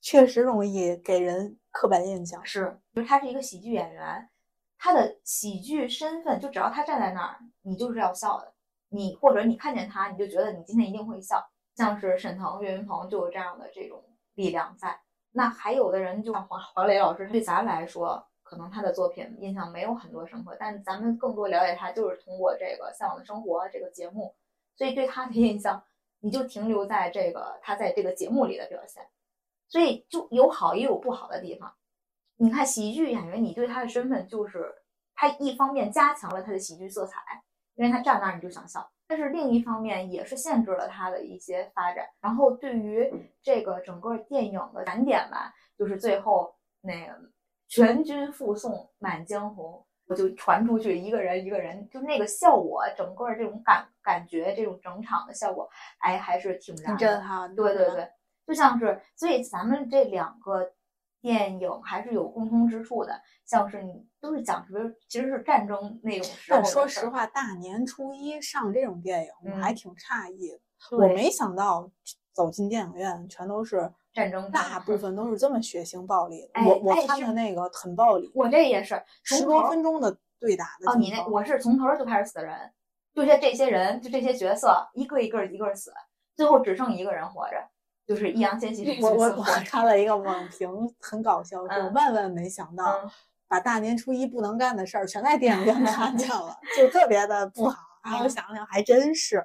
[0.00, 2.44] 确实容易给人刻板印象。
[2.44, 4.28] 是，就是他是一个喜剧演员。
[4.76, 8.52] 他的喜剧身份，就只要他站在那儿，你就是要笑的。
[8.88, 11.40] 你或者你看见他，你就觉得你今天一定会笑。
[11.74, 14.02] 像是沈腾、岳云鹏就有这样的这种
[14.34, 15.00] 力量在。
[15.30, 24.34] 那还有的人，就像黄黄磊老师，对咱来说，可能他的作品印象没有很多深刻，但咱们更多了解他，就是通过这个《向往的生活》这个节目，
[24.76, 25.82] 所以对他的印象，
[26.20, 29.02] 你就停留在这个他在这个节目里的表现。
[29.68, 31.74] 所以就有好也有不好的地方。
[32.36, 34.70] 你看喜剧演员，你对他的身份就是
[35.14, 37.42] 他一方面加强了他的喜剧色彩，
[37.76, 42.06] 因为他站那儿你就想笑，但是另一方面也是限制了他的一些发展。
[42.18, 46.50] 然后对于这个整个电影的难点吧，就是最后
[46.80, 47.12] 那个
[47.68, 57.54] 全军覆送满江红，我就传出去一个人一个人，就那个效果，整个这种感感觉，这种整场的效果，哎，还是挺燃挺震撼。
[57.54, 58.08] 对对对，
[58.46, 60.72] 就像是，所以咱们这两个。
[61.22, 66.58] 电影还是有共通之处的，像是你都是讲什么，其实是战争那种时候。
[66.58, 70.60] 但说实话，大年初一上这种电影，我还挺诧异的。
[70.90, 71.88] 我没想到
[72.32, 76.42] 走进电影院全都是战争，大部分都是这么血腥暴力。
[76.54, 80.90] 哎、我我看的那个很暴力，我这也是十多分钟的对打的。
[80.90, 82.72] 哦，你那我是从头就开始死人，
[83.14, 85.92] 就这这些人，就这些角色，一个一个一个死，
[86.34, 87.56] 最后只剩一个人活着。
[88.06, 90.68] 就是易烊千玺这个我我我看了一个网评，
[91.00, 93.10] 很搞笑，说万万没想到，
[93.48, 97.78] 把大年初一不能干的事儿全在电影院看见了，就特别的不好。
[98.04, 99.44] 然后想想还真是，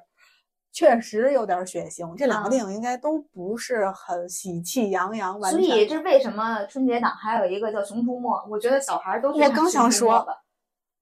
[0.72, 2.16] 确实有点血腥。
[2.16, 8.28] 这两个电影应该都不是很喜气洋洋，所以这为什么春节档还有一个叫《熊出没》？
[8.48, 10.26] 我觉得小孩都我刚想说。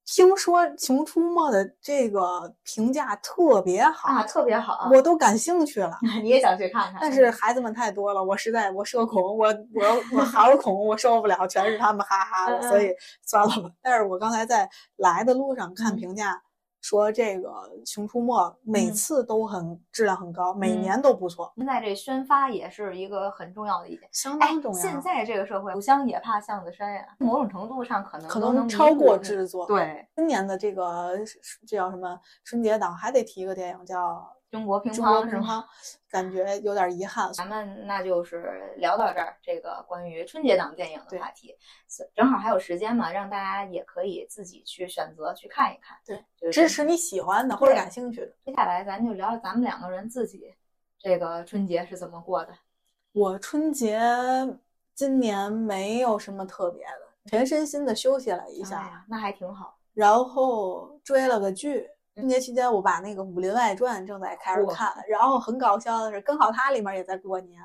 [0.07, 5.99] 听说《熊出没》的这个评价特别好啊，特别好，我都感兴趣了。
[6.23, 6.99] 你也想去看看？
[7.01, 12.95] 但是孩子们太多了，我实在我社恐，我我我孩儿恐，我受不了，全是他们哈哈的，所以
[13.27, 13.69] 算了吧。
[13.83, 16.41] 但是我刚才在来的路上看评价。
[16.87, 17.49] 说这个
[17.85, 18.33] 《熊出没》
[18.63, 21.53] 每次都很质量很高，每年都不错。
[21.57, 24.81] 现在这宣发也是一个很重要的一点，相当重要。
[24.81, 27.05] 现在这个社会，不香也怕巷子深呀。
[27.19, 29.67] 某种程度上，可能可能超过制作。
[29.67, 31.19] 对，今年的这个
[31.67, 34.25] 这叫什么春节档，还得提一个电影叫。
[34.57, 35.67] 中国乒乓是吗？
[36.09, 37.31] 感觉有点遗憾。
[37.35, 41.55] 咱们那就是聊到这儿，这个关于春节档电影的话题，
[42.15, 45.99] 正好还有时间嘛，让大家也可以自己去选择去看一看。
[46.07, 48.33] 对，支持你喜欢的或者感兴趣的。
[48.47, 50.55] 接下来咱就聊聊咱们两个人自己
[50.99, 52.55] 这个春节是怎么过的。
[53.13, 54.01] 我春节
[54.95, 59.77] 今年没有什么特别的，全身心的休息了一下，那还挺好。
[59.93, 61.91] 然后追了个剧。
[62.17, 67.61] 春节期间，我把那个《武林外传》正在开始看，然后很搞笑的是，刚好它里面也在过年。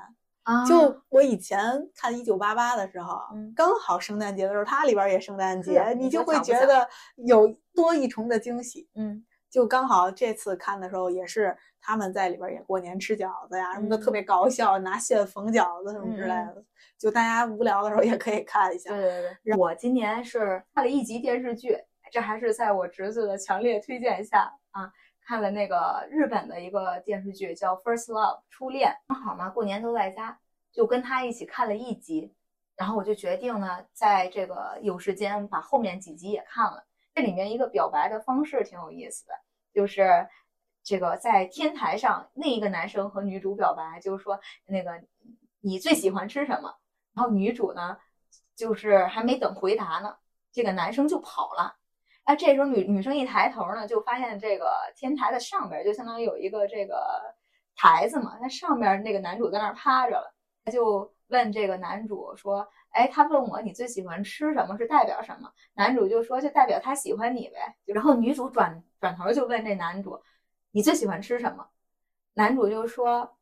[0.68, 1.58] 就我以前
[1.96, 3.18] 看《一九八八》的时候，
[3.56, 6.86] 刚好圣诞节的时候，它里边也圣诞节，你就会觉得
[7.16, 8.86] 有多一重的惊喜。
[8.94, 16.62] 嗯，就刚好这次看的时候，也是他们在里边也过年吃饺子呀什么的，特别搞笑，拿线缝饺子什么之类的。
[16.98, 18.90] 就大家无聊的时候也可以看一下。
[18.90, 21.78] 对对对，我今年是看了一集电视剧。
[22.12, 24.92] 这还是在我侄子的强烈推荐下啊，
[25.24, 30.38] 看了那个日本的一个电视剧叫《First Love》初恋，正好嘛，过年都在家，
[30.70, 32.34] 就跟他一起看了一集，
[32.76, 36.86] 然后我就决定呢，在这个有时间把后面几集也看了。
[37.14, 39.32] 这里面一个表白的方式挺有意思的，
[39.72, 40.28] 就是
[40.82, 45.02] 这个在天台上，另一个男生和女主表白，就是说那个
[45.62, 46.74] 你最喜欢吃什么？
[47.14, 47.96] 然后女主呢，
[48.54, 50.18] 就是还没等回答呢，
[50.52, 51.78] 这个男生就跑了。
[52.24, 57.20] 哎，这时候女女生一抬头呢，就发现这个天台的上边就相当于有一个这个
[57.74, 60.32] 台子嘛，那上边那个男主在那儿趴着了，
[60.64, 70.22] 他就问这个男主说：“哎，他问我你最喜欢吃什么，是代表什么？”男主就说：“就代表他喜欢你呗。”然后女主转转头就问这男主
[70.70, 71.66] ：“你最喜欢吃什么？”
[72.34, 73.36] 男主就说：“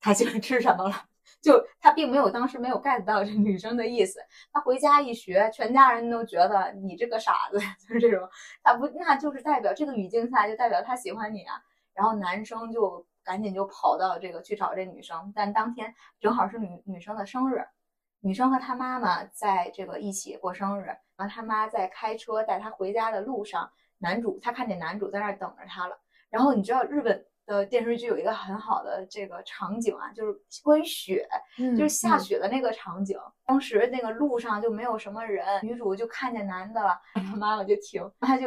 [0.00, 1.04] 他喜欢吃什么了？”
[1.42, 4.20] 就他并没有当时没有 get 到这女生的意思，
[4.52, 8.28] 他回家一学，全家人都觉得你这个傻子， 就是这种，
[8.62, 11.60] 他不那就是代表这个语境下就代表他喜欢你啊。
[11.92, 17.64] 然后男生就赶紧就跑到这个去找这女生，但当天正好是女女生的生日，
[18.20, 25.98] 女生和她妈妈在这个一起过生日，然后他妈在开车带她回家的路上，男主他看见男主在那儿等着她了，
[26.30, 27.26] 然后你知道日本。
[27.46, 31.28] 的电视剧有一个很好的这个场景啊，就是关于雪，
[31.76, 33.18] 就是下雪的那个场景。
[33.46, 38.46] 当时那个路上就没有什么人，女主就看见男的了，他妈妈就停，她就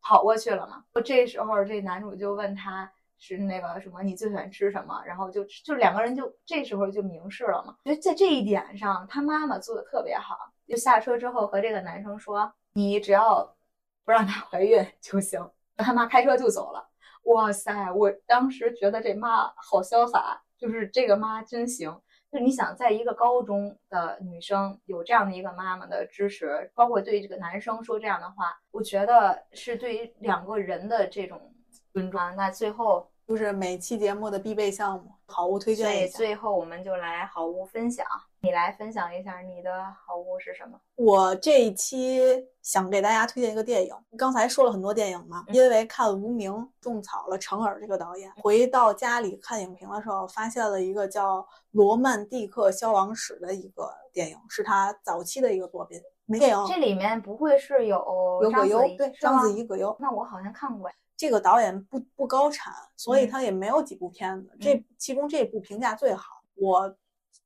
[0.00, 0.84] 跑过去了嘛。
[1.04, 5.02] 这时候这男主就问她是那个什么，你最喜欢吃什么？
[5.04, 7.76] 然后就就两个人就这时候就明示了嘛。
[7.84, 10.36] 觉得在这一点上，她妈妈做的特别好。
[10.66, 13.56] 就下车之后和这个男生说，你只要
[14.04, 15.46] 不让她怀孕就行。
[15.76, 16.87] 他妈开车就走了。
[17.28, 17.92] 哇塞！
[17.92, 21.94] 我当时觉得这妈好潇洒，就是这个妈真行。
[22.30, 31.54] 就你想，在一个高中的女生有这样的一个妈妈的支持，包括对这个男生说这样的话，我觉得是对于两个人的这种
[31.92, 32.20] 尊重。
[32.36, 36.18] 那最后就是每期节目的必备项目，好物推荐一下。
[36.18, 38.06] 最后我们就来好物分享。
[38.40, 40.78] 你来分享一下你的好物是什么？
[40.94, 42.20] 我这一期
[42.62, 43.92] 想给大家推荐一个电影。
[44.16, 48.32] 刚才说了很多电影嘛，因为看了《无名》，种草了程耳这个导演。
[48.40, 51.40] 回到家里看影评的时候，发现了一个叫
[51.72, 56.00] 《罗曼蒂克消亡史》的一个电影，是他早期的一个作品。
[56.24, 58.78] 没电影这里面不会是有有葛优？
[58.96, 59.96] 对，章子怡、葛优。
[59.98, 60.88] 那我好像看过。
[61.16, 64.56] 这个导演不不高产，所以他也没有几部片子。
[64.60, 66.40] 这其中这部评价最好。
[66.54, 66.96] 我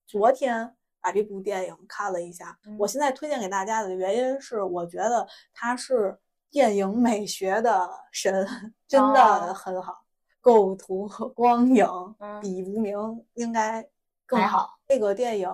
[0.07, 0.77] 昨天。
[1.03, 6.17] 把这部电影看了一下，我现在推荐给大家的原因是，我觉得它是
[6.51, 8.47] 电影美学的神，
[8.87, 10.05] 真的很好，
[10.41, 11.87] 构图和、光影
[12.41, 12.97] 比无名
[13.35, 13.87] 应该
[14.25, 14.79] 更好。
[14.87, 15.51] 这个电影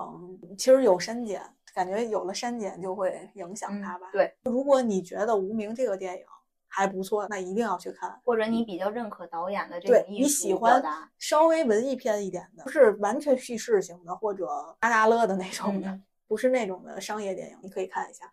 [0.59, 1.42] 其实有删减，
[1.74, 4.11] 感觉有了删减就会影响它吧？
[4.12, 6.24] 对，如果你觉得无名这个电影。
[6.69, 8.21] 还不错，那一定要去看。
[8.25, 10.83] 或者你比较认可导演的这个艺术你喜欢
[11.19, 14.47] 稍微文艺片一点的，不是完全叙事型的或者
[14.81, 18.31] 阿达乐的那种的，不是那种的商业电影，你可以看一下。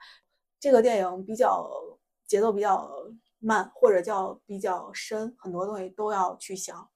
[0.59, 1.69] 这个电影比较
[2.27, 2.91] 节奏比较
[3.39, 6.87] 慢，或者叫比较深，很多东西都要去想，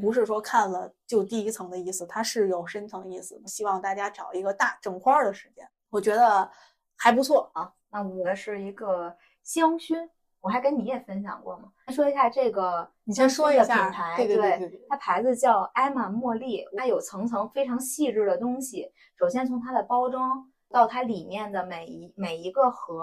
[0.00, 3.40] 不是说看了就第一层的意思，它是有深层意思。
[3.46, 6.50] 希望大家找一个大整块的时间，我觉得
[6.96, 7.72] 还不错啊。
[7.90, 10.08] 那我是一个香薰。
[10.40, 11.72] 我还跟你也分享过吗？
[11.88, 14.16] 说一下这个，你先说一下品牌。
[14.16, 18.90] 对对对，它牌子叫艾玛茉莉，它有层层非常细致的东西。
[19.18, 23.02] 首先从它的包装到它里面的每一每一个盒，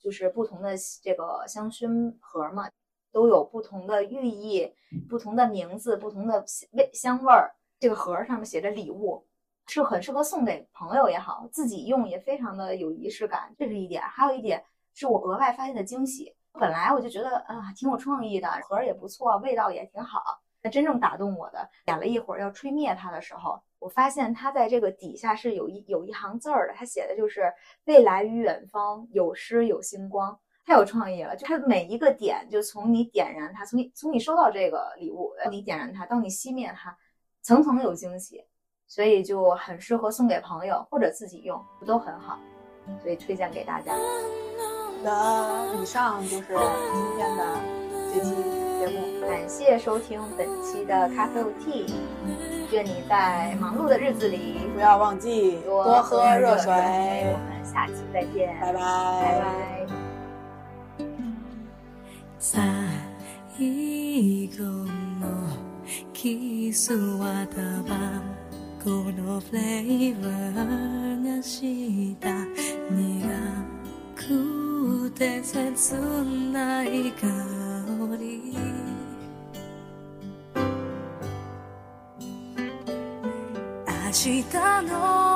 [0.00, 2.68] 就是不同的这个香薰盒嘛，
[3.12, 4.72] 都有不同的寓意、
[5.08, 7.54] 不同的名字、不同的味香味儿。
[7.78, 9.24] 这个盒上面写着礼物，
[9.66, 13.54] 是很适合送给朋友也好，自己用也非常的有仪式感。
[13.56, 14.62] 这是一点，还有一点
[14.92, 16.34] 是我额外发现的惊喜。
[16.52, 20.22] 本来我就觉得啊挺有创意的，盒儿也不错，味道也挺好。
[20.62, 27.50] 那真正打动我的，点了一会儿要吹灭它的时候，我发现它在这个底下是有一有一行字儿的，它写的就是
[27.86, 31.34] “未来与远方，有诗有星光”，太有创意了。
[31.34, 36.94] 就它每一个点，就从你点燃它，从你从你收到这个礼物，你点燃它，到你熄灭它，
[37.40, 38.44] 层层有惊喜，
[38.86, 42.38] 所以就很适合送给朋友或者自己用，都很好，
[43.00, 43.94] 所以推荐给大家。
[45.02, 47.44] 的以上就是今天的
[48.12, 48.30] 这期
[48.78, 51.92] 节目，感谢收听本期的咖啡 T。
[52.72, 56.72] 愿你在忙碌的日子里不要忘记多喝热水。
[56.72, 58.80] 我们下期再见，拜拜，
[59.22, 59.86] 拜拜。
[74.16, 74.69] く
[75.00, 75.94] くて切
[76.52, 77.26] ない香
[78.18, 78.54] り。
[83.86, 84.42] 明日
[84.86, 85.29] の